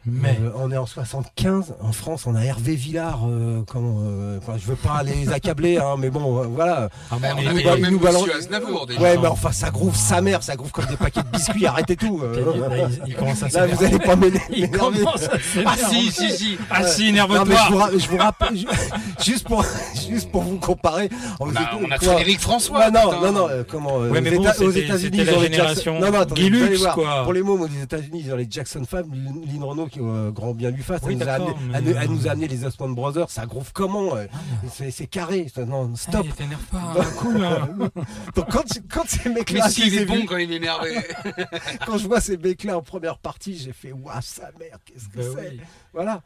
[0.05, 1.75] Mais Euh, on est en 75.
[1.81, 3.21] En France, on a Hervé Villard.
[3.27, 6.89] euh, comment, euh, enfin, je veux pas les accabler, hein, mais bon, euh, voilà.
[7.09, 8.01] à mon on avait quand nous
[8.37, 8.99] Aznavour déjà.
[8.99, 11.65] Ouais, mais enfin, ça groove sa mère, ça groove comme des paquets de biscuits.
[11.65, 12.19] Arrêtez tout.
[12.21, 12.69] euh.
[12.69, 14.45] Là, il, commence à Là, vous allez pas m'énerver.
[14.55, 16.57] Il commence à Ah si, si, si.
[16.69, 17.89] Ah si, Non, mais énerve-toi.
[17.93, 18.67] je je vous rappelle, ju-
[19.23, 19.63] juste pour,
[20.09, 21.09] juste pour vous comparer.
[21.39, 22.91] On a, on a quoi Frédéric François.
[22.91, 25.99] Non, non, non, comment euh, Ouais, mais aux, bon, États-Unis, ils ont les Jackson.
[25.99, 26.51] Non, non, attendez,
[26.93, 27.23] quoi.
[27.23, 30.71] Pour les mômes aux États-Unis, ils ont les Jackson 5, Lynn Renault euh, grand bien
[30.71, 31.01] lui fasse.
[31.03, 32.65] Oui, elle, nous a d'accord, amené, mais, elle, nous- elle euh, nous a amené les
[32.65, 33.29] Osmond Brothers.
[33.29, 34.25] Ça groove comment euh,
[34.71, 35.47] C'est c'est carré.
[35.53, 36.25] ça- Non, stop.
[36.25, 37.43] Hey, t'énerve pas, cool.
[37.43, 37.67] hein.
[38.35, 40.95] Donc quand, quand ces Mais mecs-là, si, il est bon quand il est énervé.
[41.85, 45.17] quand je vois ces mecs-là en première partie, j'ai fait waouh sa mère, qu'est-ce que
[45.17, 45.61] Bah c'est oui.
[45.93, 46.21] Voilà.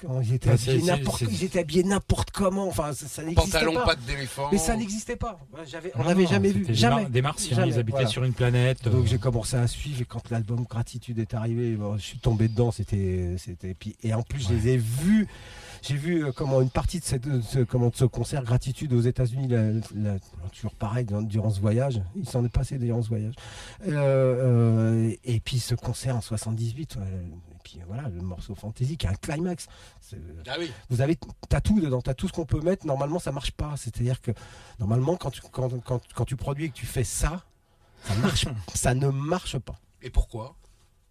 [0.00, 2.68] Comment ils étaient habillés n'importe, c'est- ils étaient habillés n'importe comment.
[2.68, 3.94] Enfin, ça, ça n'existait Pantalon, pas.
[3.96, 4.48] d'éléphant.
[4.52, 5.38] Mais ça n'existait pas.
[5.66, 7.02] J'avais- on Non, n'avait non, jamais vu, c'était des jamais.
[7.02, 8.08] mar- Des martiens, Jamais, ils habitaient voilà.
[8.08, 8.84] sur une planète.
[8.88, 12.18] Donc euh, j'ai commencé à suivre et quand l'album Gratitude est arrivé, bon, je suis
[12.18, 12.70] tombé dedans.
[12.70, 15.26] C'était, c'était puis et en plus je les ai vus.
[15.82, 18.92] J'ai vu euh, comment une partie de, cette, de ce, comment, de ce concert Gratitude
[18.92, 20.18] aux États-Unis, la- la-
[20.52, 22.00] toujours pareil durant ce voyage.
[22.16, 23.34] Il s'en est passé durant ce voyage.
[23.86, 26.96] Euh, euh, et puis ce concert en 78.
[26.96, 29.66] ouais, et puis voilà le morceau Fantasy qui a un climax.
[30.00, 30.70] C'est- Ah oui.
[30.88, 32.86] vous avez t'as tout dedans, t'as tout ce qu'on peut mettre.
[32.86, 33.76] Normalement, ça marche pas.
[33.76, 34.30] C'est-à-dire que
[34.78, 37.44] normalement, quand tu quand, quand, quand tu produis et que tu fais ça,
[38.04, 39.74] Ça marche, ça ne marche pas.
[40.02, 40.54] Et pourquoi?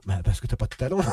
[0.05, 0.99] Bah, parce que t'as pas de talent.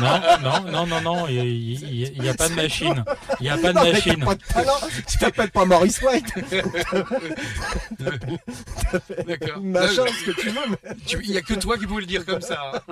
[0.00, 3.04] Non, non, non, non, non, il n'y a pas de machine.
[3.40, 4.16] Il n'y a pas de Non, mais machine.
[4.18, 4.80] T'as pas de talent.
[5.06, 6.32] Tu t'appelles pas Maurice White.
[9.26, 9.60] D'accord.
[9.62, 11.20] Machin, ce que tu veux.
[11.22, 12.82] Il y a que toi qui pouvais le dire comme ça.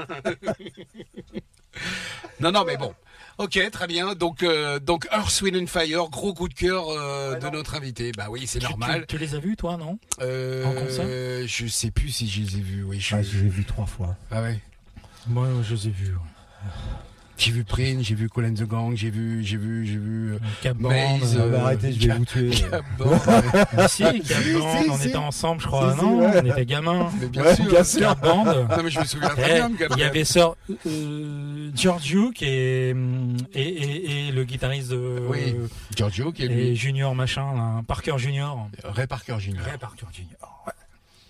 [2.41, 2.95] non, non, mais bon.
[3.39, 4.15] Ok, très bien.
[4.15, 8.13] Donc, euh, donc Earth, Wind and Fire, gros coup de cœur euh, de notre invité.
[8.17, 9.07] Bah oui, c'est Tu- normal.
[9.09, 9.99] Tu, tu les as vus, toi, non?
[10.21, 11.05] Euh, En concert?
[11.49, 12.85] Je sais plus si je les ai vus.
[12.85, 13.17] Oui, je...
[13.17, 14.17] Ah, je l'ai vu trois fois.
[14.31, 14.61] ah ouais.
[15.27, 16.15] Moi, je les ai vus.
[17.37, 20.35] J'ai vu Prince, j'ai vu Colin the Gang, j'ai vu, j'ai vu, j'ai vu.
[20.35, 22.51] euh, Cap Band, Maze, euh, Ah, bah, arrêtez, je vais Cap- vous tuer.
[22.71, 23.65] Cap Band, ouais.
[23.77, 24.05] mais si,
[24.89, 25.09] on si.
[25.09, 25.97] était ensemble, je crois.
[25.99, 26.41] Si, non, ouais.
[26.43, 27.11] on était gamins.
[27.21, 27.65] Mais bien Ouais, sûr.
[27.67, 28.01] bien sûr.
[28.03, 28.45] Cap Band.
[28.45, 30.55] Non, mais je me souviens très Eh, bien il y avait Sir
[30.87, 35.57] euh, Giorgio qui est hum, et, et, et le guitariste de Oui,
[35.97, 36.77] Giorgio qui est et lui.
[36.77, 38.69] Junior machin là, Parker Junior.
[38.85, 39.59] Ray Parker Jr.
[39.59, 40.63] Ray Parker Junior.
[40.69, 40.73] Ouais.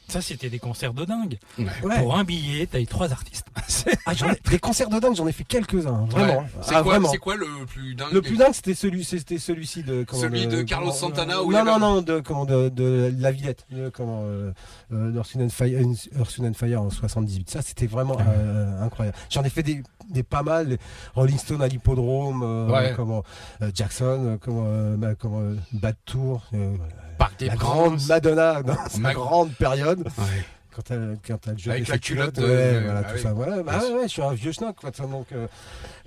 [0.08, 1.38] Ça c'était des concerts de dingue.
[1.58, 1.98] Ouais.
[1.98, 3.46] Pour un billet, t'as eu trois artistes.
[4.06, 6.40] Ah, j'en ai- des concerts de dingue, j'en ai fait quelques-uns, vraiment.
[6.40, 6.46] Ouais.
[6.62, 7.08] C'est Ah, quoi, vraiment.
[7.10, 10.46] c'est quoi le plus dingue Le plus dingue, c'était celui, c'était celui-ci de comment, Celui
[10.46, 12.68] de Carlos comment, Santana euh, il y non, avait non, un- non, de comment de,
[12.68, 14.52] de la Villette, de comment euh,
[14.92, 15.80] euh, Wind and Fire,
[16.18, 17.50] Earth, Wind and Fire en 78.
[17.50, 19.16] Ça, c'était vraiment euh, incroyable.
[19.30, 20.76] J'en ai fait des, des pas mal,
[21.14, 22.92] Rolling Stone à l'hippodrome, euh, Ouais.
[22.96, 23.22] comment
[23.62, 26.76] euh, Jackson, euh, comment euh, bah, comment euh, Bad Tour, euh,
[27.18, 27.68] Parc des la Princes.
[27.68, 30.00] grande Madonna dans sa Ma- grande période.
[30.18, 30.44] Ouais.
[30.74, 33.22] Quand elle, quand elle Avec la culotte culottes, de- ouais, de- voilà, ah tout oui.
[33.22, 33.62] ça, voilà.
[33.62, 35.46] Bah, ouais, je suis un vieux schnock, quoi, ça, donc, euh,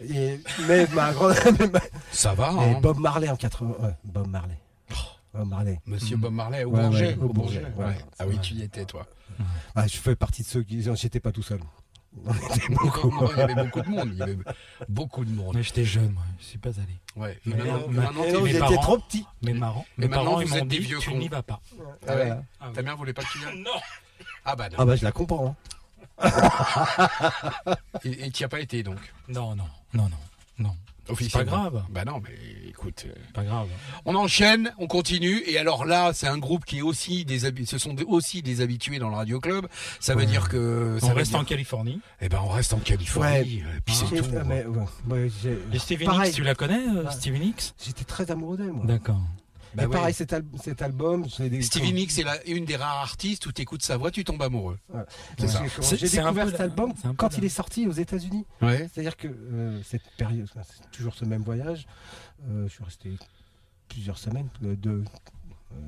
[0.02, 1.36] et, mais ma grande,
[2.12, 2.80] Ça va, et hein.
[2.82, 4.58] Bob Marley en 80, ouais, Bob Marley.
[5.34, 5.80] Bob Marley.
[5.86, 7.18] Monsieur Bob Marley au Bourget.
[7.22, 7.64] au Bourget.
[8.20, 9.06] Ah oui, tu y étais, toi.
[9.76, 11.60] Ah, je fais partie de ceux qui, j'étais pas tout seul.
[12.26, 13.10] On était beaucoup.
[13.10, 14.10] Non, il y avait beaucoup de monde.
[14.14, 14.38] Il y avait
[14.90, 15.56] beaucoup de monde.
[15.56, 17.00] Mais j'étais jeune, moi, je suis pas allé.
[17.16, 17.40] Ouais.
[17.46, 19.26] Mais maintenant, mais- maintenant, mes j'étais parents- trop petit.
[19.42, 19.86] Mais marrant.
[19.98, 21.60] Et Mes maintenant, parents ils vous êtes m'ont des dit vieux tu n'y vas pas.
[22.08, 22.34] Ah ouais.
[22.60, 23.72] Ah Ta mère voulait pas que tu y ailles Non.
[24.46, 24.76] Ah bah non.
[24.80, 25.56] Ah bah je la comprends.
[28.04, 28.98] Et et tu n'y as pas été donc?
[29.28, 30.18] Non, non, non, non,
[30.60, 30.76] non.
[31.08, 31.52] C'est pas Officiellement.
[31.52, 31.84] grave.
[31.90, 32.36] Bah non, mais
[32.70, 33.06] écoute.
[33.08, 33.68] euh, Pas grave.
[34.06, 35.42] On enchaîne, on continue.
[35.48, 38.62] Et alors là, c'est un groupe qui est aussi des ce sont des- aussi des
[38.62, 39.68] habitués dans le Radio Club.
[40.00, 40.26] Ça veut Ouais.
[40.26, 42.00] dire que ça On reste dire- en Californie.
[42.22, 43.60] Eh ben, on reste en Californie.
[43.60, 44.26] Et puis c'est Et- tout.
[44.40, 45.30] ah, mais, ouais, ouais,
[45.74, 46.28] Et Stevie Pareil.
[46.30, 47.12] Nicks, tu la connais, euh, Ouais.
[47.12, 48.86] Stevie Nicks J'étais très amoureux d'elle, moi.
[48.86, 49.22] D'accord.
[49.78, 52.98] Bah et pareil, cet, al- cet album, des- Stevie Nicks, c'est la- une des rares
[53.02, 54.78] artistes où tu écoutes sa voix, tu tombes amoureux.
[54.94, 55.02] Ouais.
[55.40, 55.62] C'est ça.
[55.96, 58.46] J'ai découvert cet album quand il est sorti aux États-Unis.
[58.62, 58.90] Ouais.
[58.92, 61.88] C'est-à-dire que euh, cette période, c'est toujours ce même voyage.
[62.50, 63.12] euh, je suis resté
[63.88, 65.04] plusieurs semaines, euh, deux,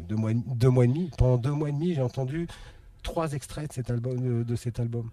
[0.07, 1.11] deux, mois, et demi- deux mois et demi.
[1.17, 2.47] Pendant deux mois et demi, j'ai entendu
[3.03, 5.09] trois extraits de cet album, de, de cet album,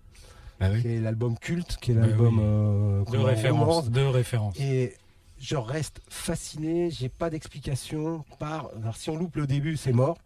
[0.61, 0.83] Bah oui.
[0.83, 2.45] qui est l'album culte, qui est Bah l'album oui.
[2.45, 3.61] euh, De référence.
[3.61, 3.91] romance.
[3.91, 4.55] De référence.
[4.61, 4.95] Et
[5.41, 6.91] je reste fasciné.
[6.91, 8.25] J'ai pas d'explication.
[8.39, 10.19] Par, alors si on loupe le début, c'est mort.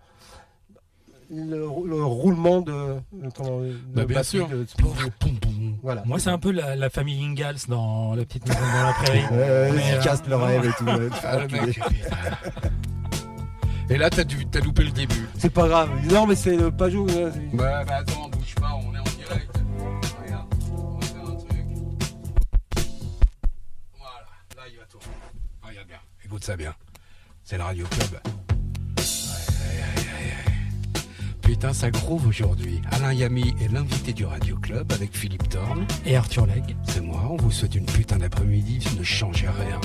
[1.33, 4.49] Le, rou- le roulement de, de- comment, de Bah, bien sûr.
[4.49, 4.67] de-
[5.81, 6.03] voilà.
[6.05, 9.23] Moi, c'est un peu la, la famille Ingalls dans La petite maison dans la prairie.
[9.31, 10.85] Ouais, Mais, ils euh, cassent le rêve et tout.
[10.87, 11.09] ouais.
[11.23, 12.71] Ah, le mec, putain.
[13.91, 15.29] Et là, t'as dû- t'as loupé le début.
[15.39, 15.91] C'est pas grave.
[16.13, 16.71] Non, mais c'est le
[17.07, 18.70] là, c'est- Bah, bah attends, bouge pas,
[26.31, 26.73] écoute ça bien.
[27.43, 28.21] C'est le Radio Club.
[28.25, 29.05] Aïe,
[29.67, 31.03] aïe, aïe, aïe.
[31.43, 32.81] Putain, ça groove aujourd'hui.
[32.93, 35.85] Alain Yami est l'invité du Radio Club avec Philippe Thorne.
[36.07, 36.77] Et Arthur Legge.
[36.87, 38.79] C'est moi, on vous souhaite une putain d'après-midi.
[38.97, 39.81] Ne changez rien.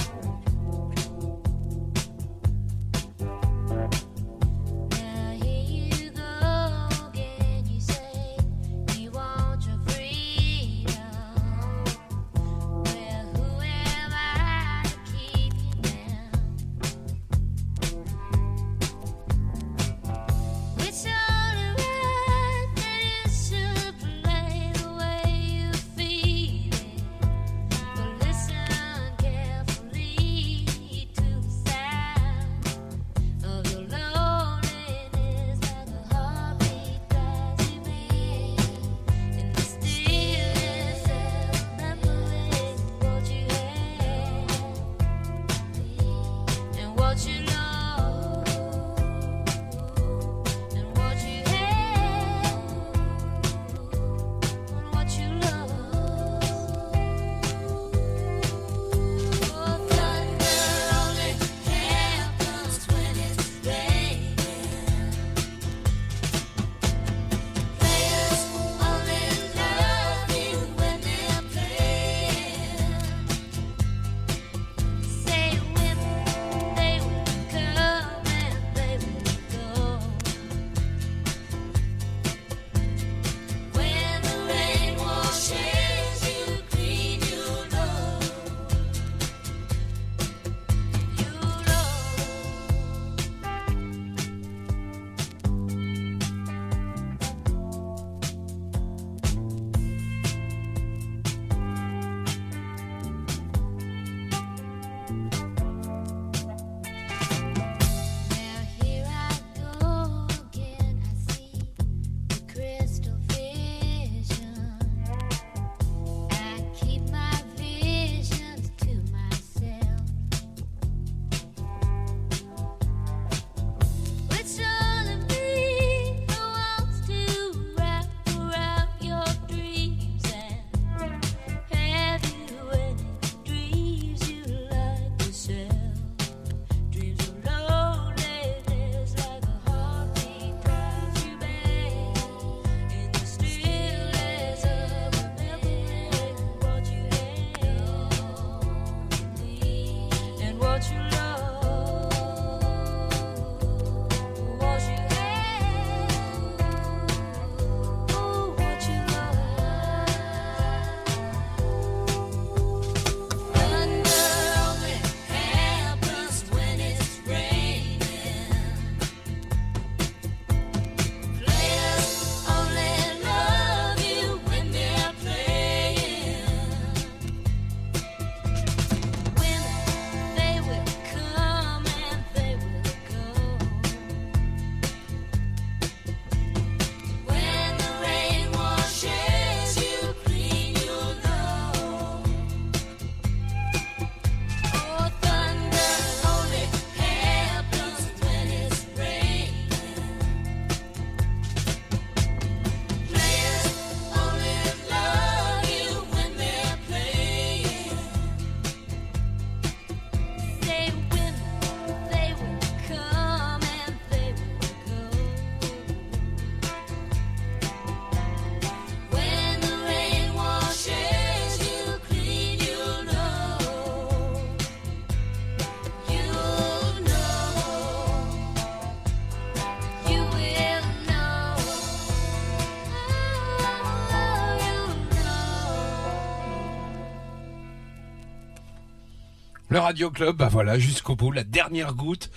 [239.75, 242.31] Le Radio Club, bah voilà, jusqu'au bout, la dernière goutte.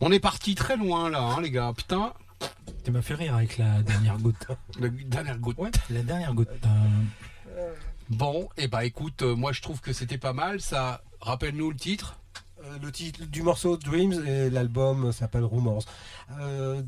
[0.00, 1.72] On est parti très loin là, hein, les gars.
[1.76, 2.12] Putain,
[2.84, 4.48] Tu m'as fait rire avec la dernière goutte.
[4.80, 5.56] la dernière goutte.
[5.58, 6.48] Ouais, la dernière goutte.
[8.08, 10.60] Bon, et bah écoute, euh, moi je trouve que c'était pas mal.
[10.60, 12.16] Ça, rappelle-nous le titre.
[12.70, 15.84] Euh, le titre du morceau Dreams et l'album s'appelle Rumors.
[16.40, 16.82] Euh,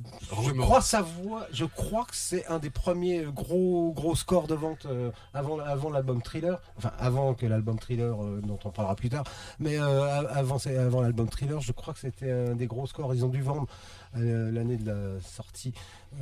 [0.45, 4.87] je crois savoir, je crois que c'est un des premiers gros gros scores de vente
[4.87, 9.25] euh, avant avant l'album Thriller, enfin avant que l'album Thriller dont on parlera plus tard,
[9.59, 13.15] mais euh, avant avant l'album Thriller, je crois que c'était un des gros scores.
[13.15, 13.67] Ils ont dû vendre
[14.15, 15.73] l'année de la sortie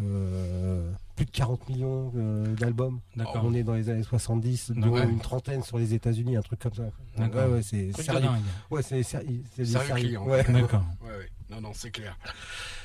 [0.01, 2.99] euh, plus de 40 millions euh, d'albums.
[3.15, 3.43] D'accord.
[3.45, 5.03] On est dans les années 70, dont Ouais.
[5.05, 6.85] une trentaine sur les États-Unis, un truc comme ça.
[7.19, 7.45] D'accord.
[7.49, 8.29] Ouais, ouais, c'est sérieux.
[8.71, 9.43] Ouais, c'est sérieux.
[9.95, 10.25] client.
[10.25, 10.43] Ouais.
[10.45, 10.83] D'accord.
[11.03, 11.29] Ouais, ouais.
[11.51, 12.17] Non, non, c'est clair.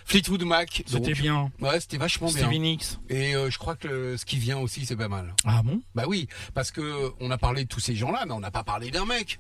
[0.06, 0.84] Fleetwood Mac.
[0.88, 1.52] C'était bien.
[1.62, 2.44] Ouais, c'était vachement bien.
[2.46, 2.98] Stevie Nicks.
[3.10, 5.34] Et euh, je crois que le- ce qui vient aussi, c'est pas mal.
[5.46, 5.82] Ah bon?
[5.94, 8.64] Bah oui, parce que on a parlé de tous ces gens-là, mais on n'a pas
[8.64, 9.40] parlé d'un mec.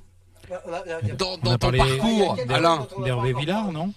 [1.17, 2.87] Dans, On dans a ton parlé- parcours, Alain.
[3.03, 3.93] D'Hervé Villard, non?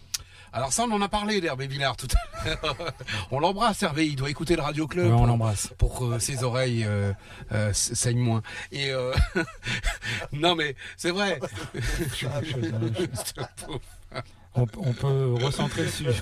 [0.52, 2.08] Alors ça, on en a parlé d'Hervé Villard tout
[2.42, 2.76] à l'heure.
[3.30, 4.06] on l'embrasse, Hervé.
[4.06, 5.06] Il doit écouter le Radio Club.
[5.06, 5.68] Ouais, on pour- l'embrasse.
[5.78, 7.12] Pour que ses oreilles euh,
[7.52, 8.42] euh, saignent moins.
[8.72, 9.12] Et euh,
[10.32, 11.38] non, mais c'est vrai.
[14.54, 16.16] On, on peut recentrer le sujet.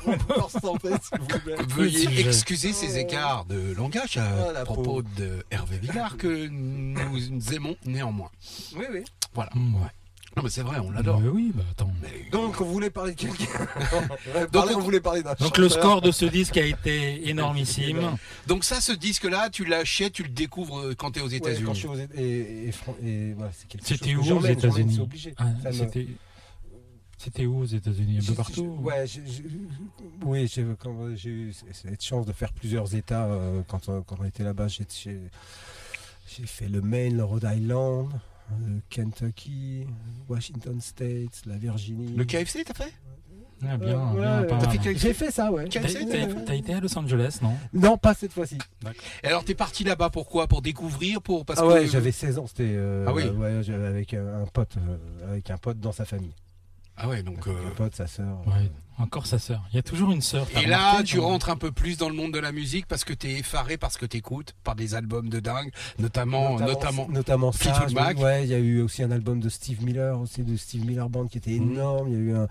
[1.68, 2.28] Veuillez sujet.
[2.28, 7.76] excuser ces écarts de langage à Oh, la propos de Hervé Villard que nous aimons
[7.86, 8.30] néanmoins.
[8.74, 9.04] Oui, oui.
[9.32, 9.50] Voilà.
[9.54, 9.88] Mm, ouais.
[10.36, 11.18] Non, mais c'est vrai, on l'adore.
[11.20, 11.90] Mais oui, bah attends.
[12.02, 13.44] Mais- Donc, on voulait parler de quelqu'un.
[14.34, 17.28] Donc, parler, on- on voulait parler d'un Donc le score de ce disque a été
[17.30, 18.16] énormissime.
[18.46, 21.36] Donc ça, ce disque-là, tu l'achètes, tu le découvres euh, quand tu es aux Ouais,
[21.36, 21.64] États-Unis.
[21.64, 24.44] quand je suis aux Éta- et, et, Fran- et voilà, c'est quelque C'était où aux
[24.44, 25.34] États-Unis C'est obligé.
[25.38, 26.06] Ah, C'était
[27.18, 29.06] c'était où aux États-Unis Un peu partout Ouais,
[30.22, 30.46] oui,
[31.16, 34.66] j'ai eu cette chance de faire plusieurs États euh, quand, on- quand on était là-bas.
[34.68, 34.84] J'ai
[36.44, 38.10] fait le Maine, le Rhode Island,
[38.88, 39.86] Kentucky,
[40.28, 42.14] Washington State, la Virginie.
[42.16, 42.92] Le KFC, t'as fait?
[43.66, 45.64] Ah, bien, Euh, bien, ouais, fait J'ai fait ça, ouais.
[45.68, 47.54] T'as KFC, t'as- t'as été à Los Angeles, non?
[47.72, 48.58] Non, pas cette fois-ci.
[49.24, 50.46] Et alors, t'es parti là-bas pourquoi?
[50.46, 53.24] Pour découvrir Pour parce ah que ouais, j'avais 16 ans, c'était euh, Ah oui.
[53.28, 56.34] ouais, j'avais avec un, un pote, euh, avec un pote dans sa famille.
[56.98, 57.46] Ah ouais, donc.
[57.46, 58.46] euh, Un pote, sa sœur.
[58.46, 59.62] Ouais, encore sa sœur.
[59.72, 60.46] Il y a toujours une sœur.
[60.56, 63.12] Et là, tu rentres un peu plus dans le monde de la musique parce que
[63.12, 67.06] t'es effaré par ce que t'écoutes, par des albums de dingue, notamment, notamment.
[67.10, 67.86] notamment ça.
[67.92, 68.18] Mac.
[68.18, 71.08] Ouais, il y a eu aussi un album de Steve Miller, aussi de Steve Miller
[71.08, 71.72] Band qui était Mhm.
[71.72, 72.08] énorme.
[72.08, 72.48] Il y a eu un,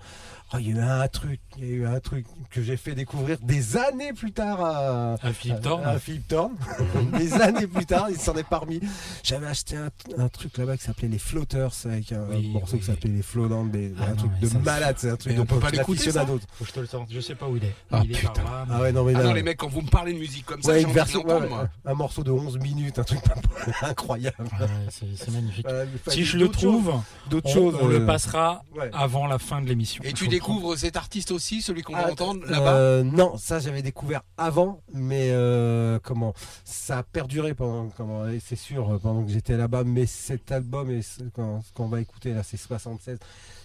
[0.54, 2.76] oh, il y a eu un truc, il y a eu un truc que j'ai
[2.76, 5.84] fait découvrir des années plus tard à, À Philippe Thorne.
[5.84, 6.54] à Philippe Thorne.
[7.18, 8.80] des années plus tard, il s'en est parmi.
[9.22, 12.80] J'avais acheté un, un truc là-bas qui s'appelait les Floaters avec un, Oui, morceau oui.
[12.80, 15.40] qui s'appelait les Flowlands, des- Ah un non, truc de malade, c'est un truc de
[15.40, 16.10] on peut pas l'écouter,
[16.52, 17.08] Faut que je te le sorte.
[17.10, 17.74] Je sais pas où il est.
[17.90, 18.32] Ah, il est putain.
[18.32, 18.64] par là.
[18.68, 20.46] mais- Ah ouais, non mais Ah non, les mecs, quand vous me parlez de musique
[20.46, 21.68] comme ça, ouais, j'ai une envie de version, ouais, moi.
[21.84, 23.20] un morceau de 11 minutes, un truc
[23.82, 24.36] incroyable.
[24.40, 25.66] Ouais, c'est magnifique.
[25.68, 26.92] Euh, Si je le trouve,
[27.30, 28.90] d'autres on, choses, on euh, le passera ouais.
[28.92, 30.02] avant la fin de l'émission.
[30.04, 33.58] Et tu découvres cet artiste aussi, celui qu'on va Ah, entendre euh, là-bas Non, ça
[33.60, 36.34] j'avais découvert avant, mais euh, comment
[36.64, 39.84] Ça a perduré pendant, comment C'est sûr, euh, pendant que j'étais là-bas.
[39.84, 43.18] Mais cet album et ce qu'on ce qu'on va écouter là, c'est 76.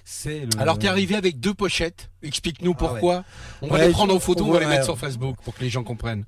[0.06, 0.60] C'est le.
[0.60, 2.10] Alors, t'es arrivé avec deux pochettes.
[2.24, 3.24] Explique-nous pourquoi.
[3.62, 5.36] On va Ouais, les prendre en photo, on on va va- les mettre sur Facebook
[5.44, 6.26] pour que les gens comprennent.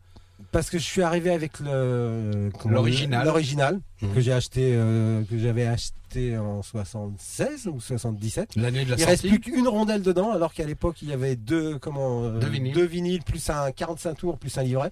[0.51, 3.25] Parce que je suis arrivé avec le L'original.
[3.25, 4.13] l'original Mhm.
[4.13, 8.55] que j'ai acheté, euh, que j'avais acheté en 76 ou 77.
[8.55, 9.39] L'année de la Il reste sortie.
[9.39, 12.73] plus qu'une rondelle dedans, alors qu'à l'époque il y avait deux comment euh, Deux vinyles.
[12.73, 14.91] deux vinyles plus un 45 tours plus un livret.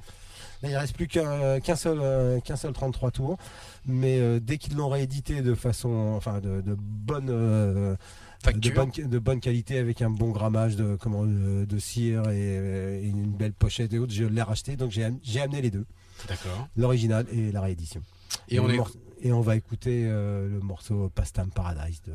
[0.64, 3.38] Là, il reste plus qu'un seul euh, qu'un seul 33 tours.
[3.86, 7.96] Mais euh, dès qu'ils l'ont réédité de façon enfin de, de bonne euh,
[8.46, 13.00] de bonne, de bonne qualité avec un bon grammage de comment de, de cire et,
[13.04, 15.72] et une belle pochette et autres, je l'ai racheté donc j'ai am- j'ai amené les
[15.72, 15.86] deux,
[16.28, 16.68] D'accord.
[16.76, 18.02] l'original et la réédition.
[18.50, 18.78] Et on le est.
[18.78, 18.92] mor-
[19.22, 22.14] et on va écouter euh, le morceau Pastime Paradise de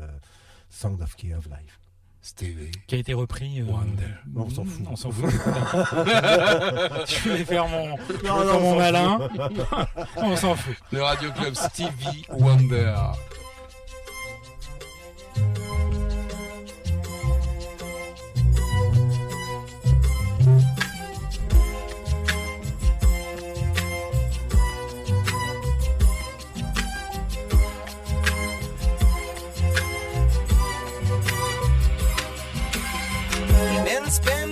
[0.69, 1.79] Song of Key of Life.
[2.21, 2.71] Stevie.
[2.87, 3.61] Qui a été repris.
[3.61, 4.03] euh, Wonder.
[4.35, 4.85] On s'en fout.
[4.89, 5.29] On s'en fout.
[5.33, 9.29] je vais faire mon, je vais faire mon malin.
[10.17, 10.75] on s'en fout.
[10.91, 12.95] Le Radio Club Stevie Wonder.
[34.09, 34.46] spend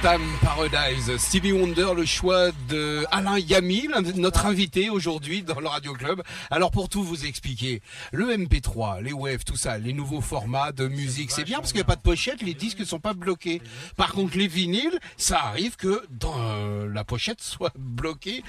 [0.00, 5.92] Pastime Paradise, Stevie Wonder, le choix de Alain Yami, notre invité aujourd'hui dans le Radio
[5.92, 6.22] Club.
[6.50, 10.88] Alors pour tout vous expliquer, le MP3, les waves, tout ça, les nouveaux formats de
[10.88, 13.12] musique, c'est bien parce qu'il n'y a pas de pochette, les disques ne sont pas
[13.12, 13.60] bloqués.
[13.96, 18.42] Par contre les vinyles, ça arrive que dans euh, la pochette soit bloquée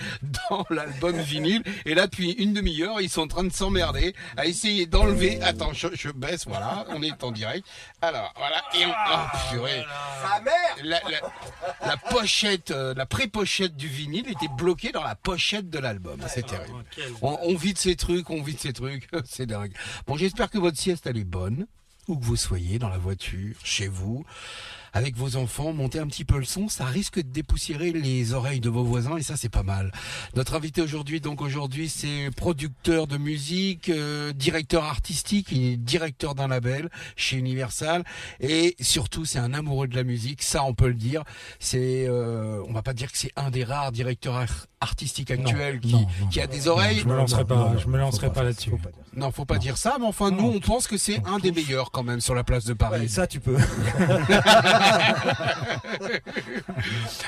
[0.49, 1.64] dans l'album vinyle.
[1.86, 5.41] Et là depuis une demi-heure, ils sont en train de s'emmerder à essayer d'enlever.
[5.41, 7.68] Attends, je, je baisse, voilà, on est en direct.
[8.02, 8.91] Alors voilà, et on...
[8.91, 9.84] Oh, purée.
[10.84, 11.32] La, la-
[11.85, 16.19] la pochette, euh, la pré-pochette du vinyle était bloquée dans la pochette de l'album.
[16.27, 16.84] C'est terrible.
[17.22, 19.07] On, on vit de ces trucs, on vit de ces trucs.
[19.26, 19.73] C'est dingue.
[20.07, 21.68] Bon, j'espère que votre sieste elle est bonne,
[22.07, 24.26] où que vous soyez, dans la voiture, chez vous,
[24.94, 26.70] avec vos enfants, montez un petit peu le son.
[26.70, 29.91] Ça risque de dépoussiérer les oreilles de vos voisins et ça c'est pas mal.
[30.36, 36.36] Notre invité aujourd'hui, donc aujourd'hui, c'est producteur de musique, euh, directeur artistique, il est directeur
[36.36, 38.03] d'un label chez Universal
[38.40, 40.44] et surtout c'est un amoureux de la musique.
[40.44, 41.24] Ça on peut le dire.
[41.60, 44.38] C'est, euh, on va pas dire que c'est un des rares directeurs
[44.84, 46.99] artistiques actuels qui, non, non, qui a des oreilles.
[46.99, 48.72] Je me lancerai Non, pas, je me lancerai pas là-dessus.
[49.15, 51.91] Non, faut pas dire ça, mais enfin nous on pense que c'est un des meilleurs
[51.91, 53.01] quand même sur la place de Paris.
[53.01, 53.57] Ouais, ça, tu peux.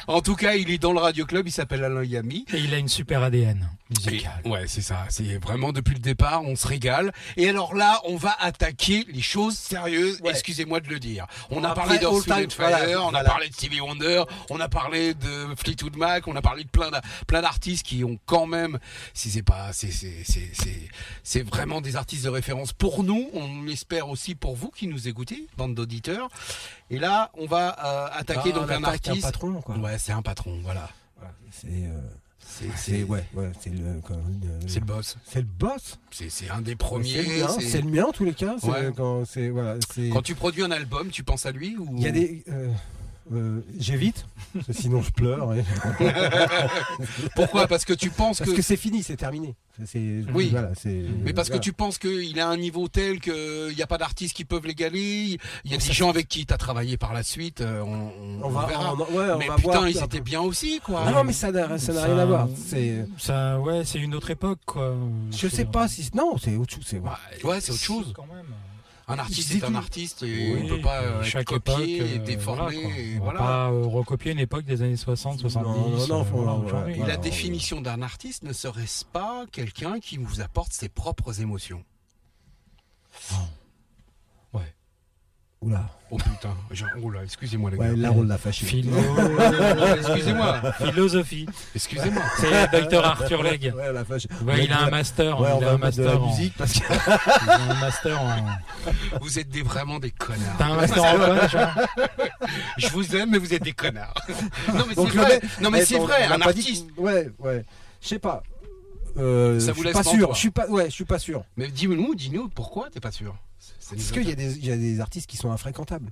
[0.07, 2.45] En tout cas, il est dans le Radio Club, il s'appelle Alain Yami.
[2.53, 4.41] Et il a une super ADN musicale.
[4.44, 5.06] Et- ouais, c'est ça.
[5.10, 7.11] C'est vraiment depuis le départ, on se régale.
[7.38, 10.22] Et alors là, on va attaquer les choses sérieuses.
[10.22, 10.32] Ouais.
[10.32, 11.26] Excusez-moi de le dire.
[11.49, 15.14] On a parlé and Fire, voilà, on a parlé de Stevie Wonder, on a parlé
[15.14, 16.90] de Fleetwood Mac, on a parlé de plein
[17.27, 18.80] plein d'artistes qui ont quand même,
[19.14, 20.82] si c'est pas, c'est c'est c'est c'est
[21.24, 23.30] c'est vraiment des artistes de référence pour nous.
[23.34, 26.30] On l'espère aussi pour vous qui nous écoutez, bande d'auditeurs.
[26.90, 29.22] Et là, on va euh, attaquer Ah, donc on un attaque un artiste.
[29.22, 29.78] patron, quoi.
[29.78, 30.60] Ouais, c'est un patron.
[30.64, 30.90] Voilà.
[31.18, 32.02] Voilà, C'est, euh,
[32.48, 35.18] C'est c'est, c'est ouais, ouais, c'est le, quand- le- c'est le boss.
[35.26, 35.98] c'est le boss.
[36.12, 37.24] C'est c'est un des C'est premiers.
[37.24, 38.56] c'est- c'est le mien en tous les cas.
[38.60, 38.92] C'est Ouais.
[38.98, 40.10] quand c'est voilà, c'est.
[40.10, 42.44] Quand tu produis un album, tu penses à lui ou Il y a des.
[42.50, 42.72] euh,
[43.34, 44.26] euh, j'évite,
[44.68, 45.53] que sinon je pleure.
[45.53, 45.64] et-
[47.35, 47.68] Pourquoi?
[47.68, 48.56] Parce que tu penses Parce que.
[48.57, 49.56] que c'est fini, c'est terminé.
[50.34, 50.49] Oui.
[50.52, 50.72] Voilà,
[51.23, 54.34] Mais parce que tu penses qu'il a un niveau tel qu'il n'y a pas d'artistes
[54.35, 55.38] qui peuvent l'égaler.
[55.65, 57.60] Il y a des gens avec qui tu as travaillé par la suite.
[57.61, 58.93] euh, On, on- On on va, verra.
[58.93, 59.89] on- ouais, on mais va putain, voir.
[59.89, 61.03] ils étaient bien aussi, quoi.
[61.06, 62.47] Ah non, mais ça n'a, rien à voir.
[62.56, 64.95] C'est, Ça, ouais, c'est une autre époque, quoi.
[65.31, 66.84] je sais pas si, non, c'est autre chose.
[66.85, 67.10] C'est, Ouais,
[67.43, 68.14] ouais, c'est autre chose.
[68.15, 68.45] Quand même.
[69.07, 72.19] Un artiste est un artiste et Oui, on peut pas être chaque copié époque, et
[72.19, 72.76] déformé.
[72.76, 72.98] voilà, quoi.
[72.99, 73.40] et On va voilà.
[73.40, 76.07] pas recopier une époque des années 60, 70.
[76.10, 76.88] non, non, euh.
[76.88, 81.84] Et la définition d'un artiste ne serait-ce pas quelqu'un qui vous apporte ses propres émotions?
[85.66, 85.90] Oula.
[86.12, 87.84] Oh putain, genre, là, excusez-moi les gars.
[87.86, 88.66] Ouais, là, on l'a fâché.
[88.68, 88.92] Philo-
[89.98, 91.48] Excusez-moi, Philosophie.
[91.74, 92.22] excusez-moi.
[92.38, 93.74] C'est Docteur Arthur Legge.
[93.74, 94.30] Ouais, on l'a fâché.
[94.46, 95.40] Ouais, il a un master.
[95.42, 96.80] Ouais, on il a un master la en- musique parce que.
[97.44, 98.36] il a un master en.
[99.20, 100.56] Vous êtes des, vraiment des connards.
[100.60, 101.70] T'as un master en quoi, genre
[102.78, 104.14] Je vous aime, mais vous êtes des connards.
[104.74, 105.40] Non mais c'est vrai.
[105.42, 106.86] mec- Non mais Eh, c'est vrai, un dit- artiste.
[106.98, 107.66] Ouais, ouais.
[108.02, 108.44] Je sais pas.
[109.18, 110.20] Euh, Ça je vous suis laisse pas pantois.
[110.20, 110.34] sûr.
[110.36, 110.68] Je suis pas.
[110.68, 111.44] Ouais, je suis pas sûr.
[111.58, 113.34] Mais dis-nous, dis-nous, pourquoi t'es pas sûr?
[113.90, 116.12] Parce qu'il y, a des- il y a des artistes qui sont infréquentables.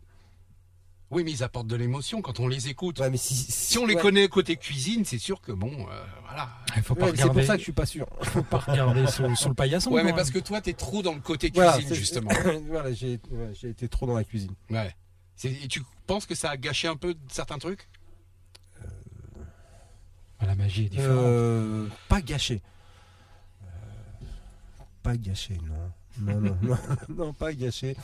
[1.12, 3.00] Oui, mais ils apportent de l'émotion quand on les écoute.
[3.00, 4.02] Ouais, mais si, Si on les ouais.
[4.02, 6.50] connaît côté cuisine, c'est sûr que bon, euh, voilà.
[6.76, 8.08] Il faut pas Ouais, c'est pour ça que je suis pas sûr.
[8.24, 9.92] faut pas regarder sous le paillasson.
[9.92, 12.32] Ouais, mais parce que toi, t'es trop dans le côté cuisine justement.
[12.68, 13.20] voilà, j'ai
[13.64, 14.54] été trop dans la cuisine.
[14.72, 14.96] Ouais.
[15.44, 17.88] Et tu penses que ça a gâché un peu certains trucs?
[20.42, 21.16] La magie est différente.
[21.20, 22.62] Euh, pas gâché.
[23.64, 23.68] Euh,
[25.02, 25.92] pas gâché, non.
[26.22, 26.78] Non, non, non,
[27.10, 27.96] non, pas gâché.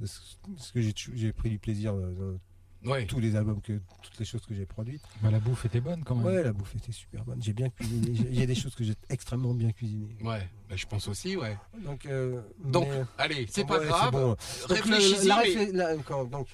[0.00, 2.38] Parce que j'ai pris du plaisir dans
[2.84, 3.06] Ouais.
[3.06, 5.02] tous les albums, que toutes les choses que j'ai produites.
[5.20, 6.24] Bah, la bouffe était bonne quand même.
[6.26, 7.42] Ouais, la bouffe était super bonne.
[7.42, 8.14] J'ai bien cuisiné.
[8.14, 10.16] J'ai- Il y a des choses que j'ai extrêmement bien cuisinées.
[10.22, 11.58] Ouais, bah, je pense aussi, ouais.
[11.84, 14.12] Donc, euh, Donc, mais- allez, c'est pas Ouais, grave.
[14.12, 14.36] bon.
[14.70, 14.76] La
[15.44, 15.96] mais-
[16.30, 16.46] donc,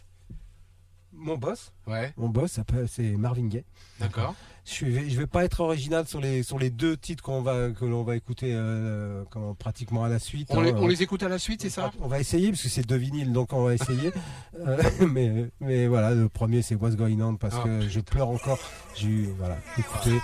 [1.12, 3.64] mon boss, Ouais, mon boss, s'appelle- c'est Marvin Gaye.
[4.00, 4.34] d'accord.
[4.66, 7.68] Je vais, je vais pas être original sur les sur les deux titres qu'on va
[7.70, 10.48] que l'on va écouter euh, comment, pratiquement à la suite.
[10.50, 10.64] On, hein.
[10.64, 11.90] les, on les écoute à la suite, c'est ça?
[12.00, 14.10] On va essayer parce que c'est deux vinyles, donc on va essayer.
[14.66, 18.28] Euh, mais mais voilà, le premier c'est What's Going On parce Ah, que je pleure
[18.28, 18.58] encore.
[18.94, 20.16] J'ai eu voilà, écoutez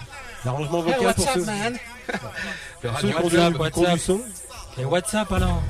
[0.45, 1.77] l'arrangement Hey, vocal what's pour up, ceux, man
[2.83, 4.21] Le ceux qui ont du- son.
[4.79, 5.63] Et WhatsApp alors?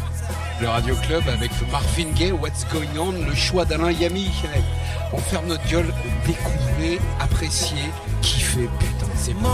[0.61, 4.31] Le Radio Club avec Marvin Gaye, What's Going On, le choix d'Alain Yami.
[5.13, 5.93] On ferme notre gueule,
[6.27, 9.49] découvrez, appréciez, kiffez, putain, c'est bon.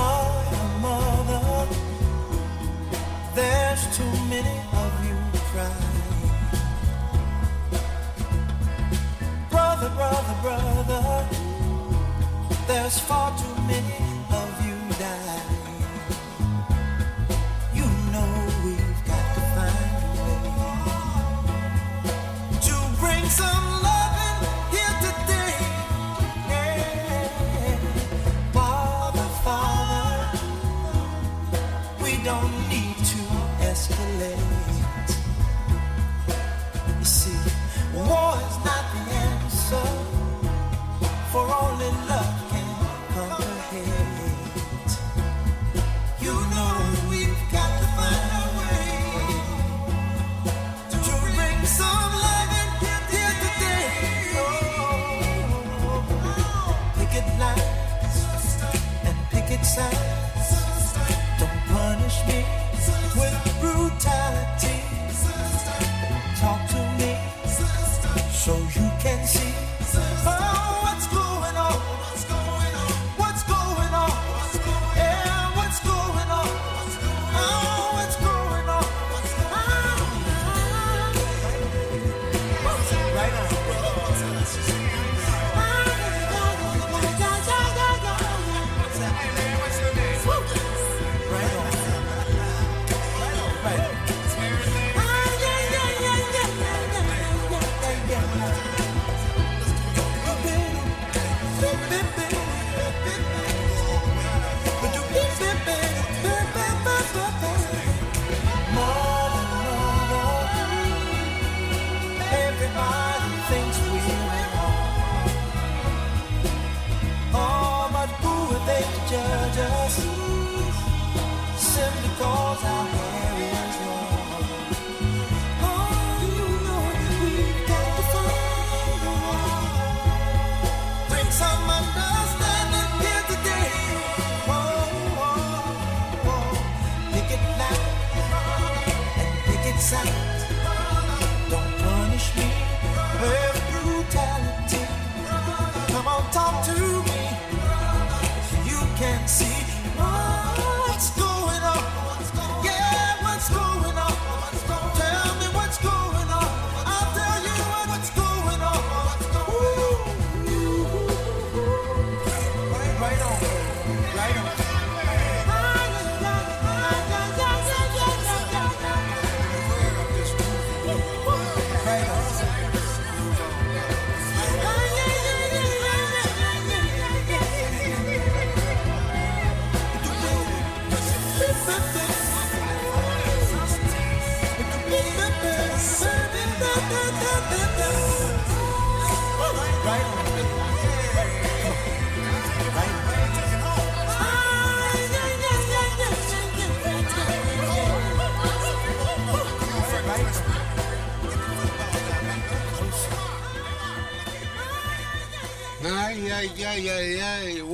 [9.50, 11.24] Brother, brother, brother,
[12.66, 14.15] there's far too many
[23.36, 23.75] some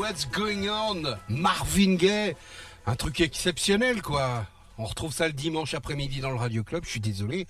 [0.03, 2.35] what's going on Marvin Gaye?
[2.87, 4.45] Un truc exceptionnel, quoi.
[4.77, 7.47] On retrouve ça le dimanche après-midi dans le Radio Club, je suis désolé.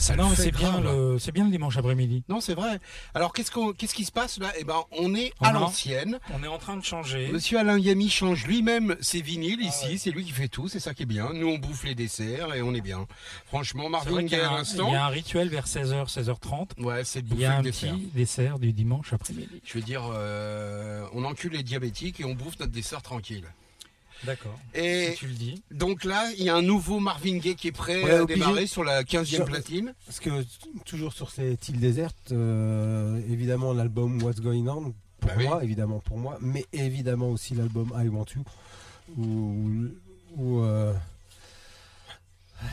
[0.00, 2.24] Ça Non, c'est bien le, c'est bien le dimanche après-midi.
[2.28, 2.78] Non, c'est vrai.
[3.14, 4.48] Alors, qu'est-ce qu'on, qu'est-ce qui se passe là?
[4.58, 6.18] Eh ben, on est On à l'ancienne.
[6.34, 7.28] On est en train de changer.
[7.32, 9.98] Monsieur Alain Yami change lui-même ses vinyles ici.
[9.98, 10.68] C'est lui qui fait tout.
[10.68, 11.30] C'est ça qui est bien.
[11.32, 13.06] Nous, on bouffe les desserts et on est bien.
[13.46, 14.88] Franchement, Marvin Gaye à l'instant.
[14.88, 16.82] il y a un rituel vers 16h, 16h30.
[16.82, 17.98] Ouais, c'est de Il y a un le petit dessert.
[18.14, 19.60] dessert du dimanche après-midi.
[19.64, 23.44] Je veux dire, euh, on encule les diabétiques et on bouffe notre dessert tranquille.
[24.24, 24.58] D'accord.
[24.74, 25.62] Et Si tu le dis.
[25.70, 28.38] donc là, il y a un nouveau Marvin Gaye qui est prêt Ouais, à obligé.
[28.40, 29.94] démarrer sur la 15e Sur- platine.
[30.06, 30.30] Parce que
[30.84, 35.44] toujours sur cette île déserte, euh, évidemment l'album What's Going On pour Bah oui.
[35.44, 38.44] moi, évidemment pour moi, mais évidemment aussi l'album I Want You,
[39.18, 39.86] où,
[40.36, 40.92] où, euh,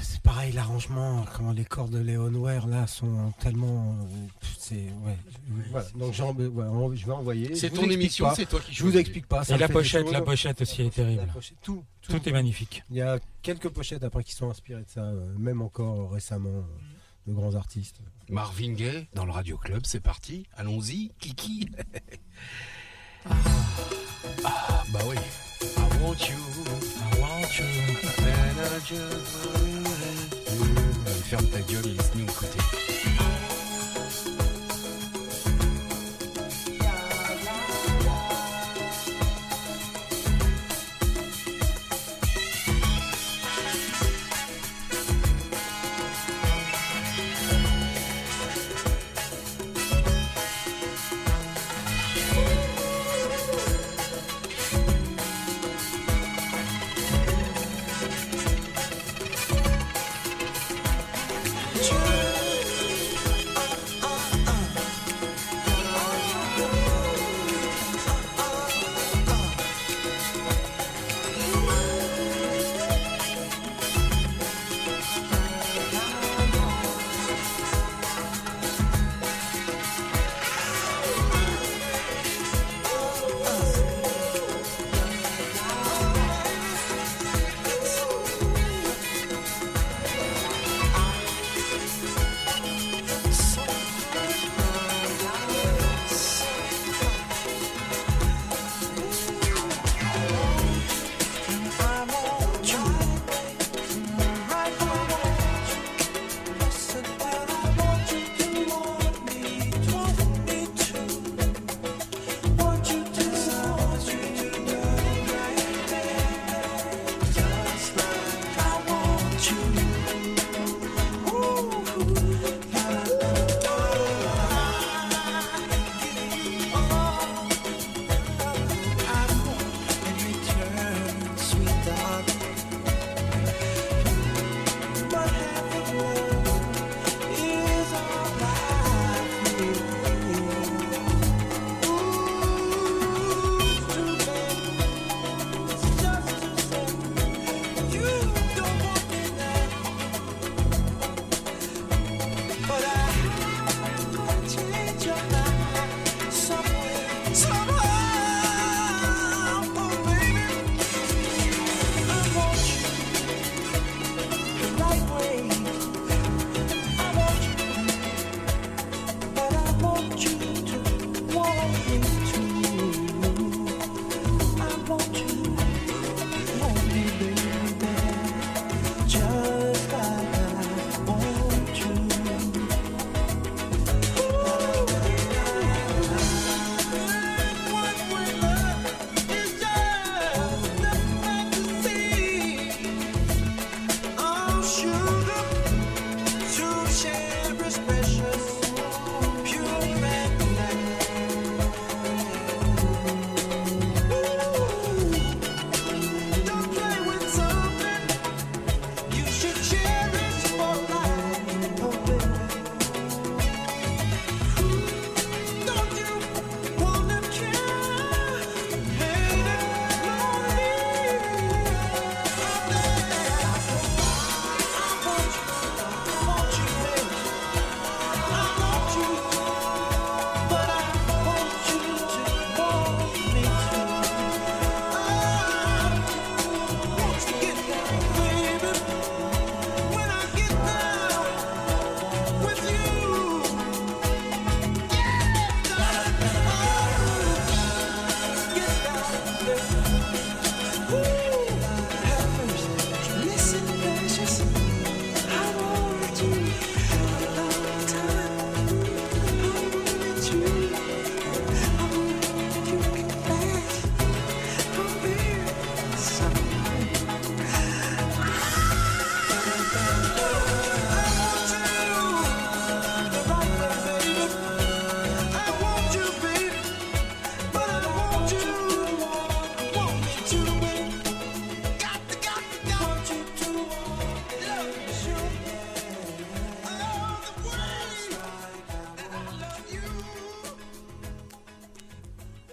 [0.01, 4.27] c'est pareil l'arrangement, comment les cordes de Leon Ware là sont tellement, euh,
[4.57, 5.17] c'est ouais,
[5.71, 5.87] voilà.
[5.95, 7.55] Donc j'en- ouais, on- je vais envoyer.
[7.55, 9.43] C'est ton émission, c'est toi qui Je vous explique pas.
[9.43, 11.27] ça Et la pochette, la pochette aussi est terrible.
[11.33, 12.83] pochette, tout, Tout est magnifique.
[12.89, 16.07] Il y a quelques pochettes après qui sont inspirées de ça, euh, même encore euh,
[16.13, 17.99] récemment, euh, de grands artistes.
[18.29, 20.45] Marvin Gaye dans le Radio Club, c'est parti.
[20.55, 21.69] Allons-y, Kiki.
[24.43, 25.15] ah, bah oui.
[25.61, 26.35] I want you.
[26.35, 27.65] I want you.
[28.19, 29.66] and I just want you.
[29.66, 29.66] Allez,
[31.29, 32.66] Ferme ta gueule et laisse-nous écouter.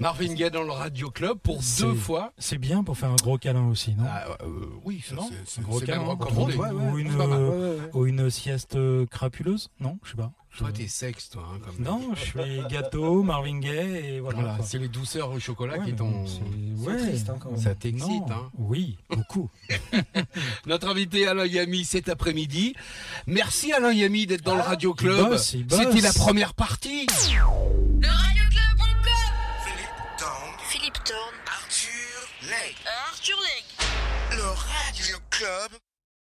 [0.04, 2.34] Marvin Gaye dans le Radio Club pour deux fois.
[2.36, 5.60] C'est bien pour faire un gros câlin aussi, non Ah, euh, oui, ça, Non, c'est-
[5.60, 6.02] un gros câlin,
[6.92, 9.70] ou, une, euh, ou une sieste euh, crapuleuse?
[9.80, 10.30] Non, je sais pas.
[10.58, 11.42] Toi, t'es sexe, toi.
[11.54, 14.40] hein, comme Non, je suis gâteau, Marvin Gaye et voilà.
[14.40, 16.26] Voilà, c'est les douceurs au chocolat Ouais, qui t'ont.
[16.80, 16.96] ouais.
[16.98, 17.60] triste, hein, quand même.
[17.60, 18.50] Ça t'excite, hein.
[18.58, 19.48] Oui, beaucoup.
[20.66, 22.74] Notre invité Alain Yami cet après-midi.
[23.26, 25.38] Merci Alain Yami d'être dans le Radio Club.
[25.38, 27.06] C'était la première partie.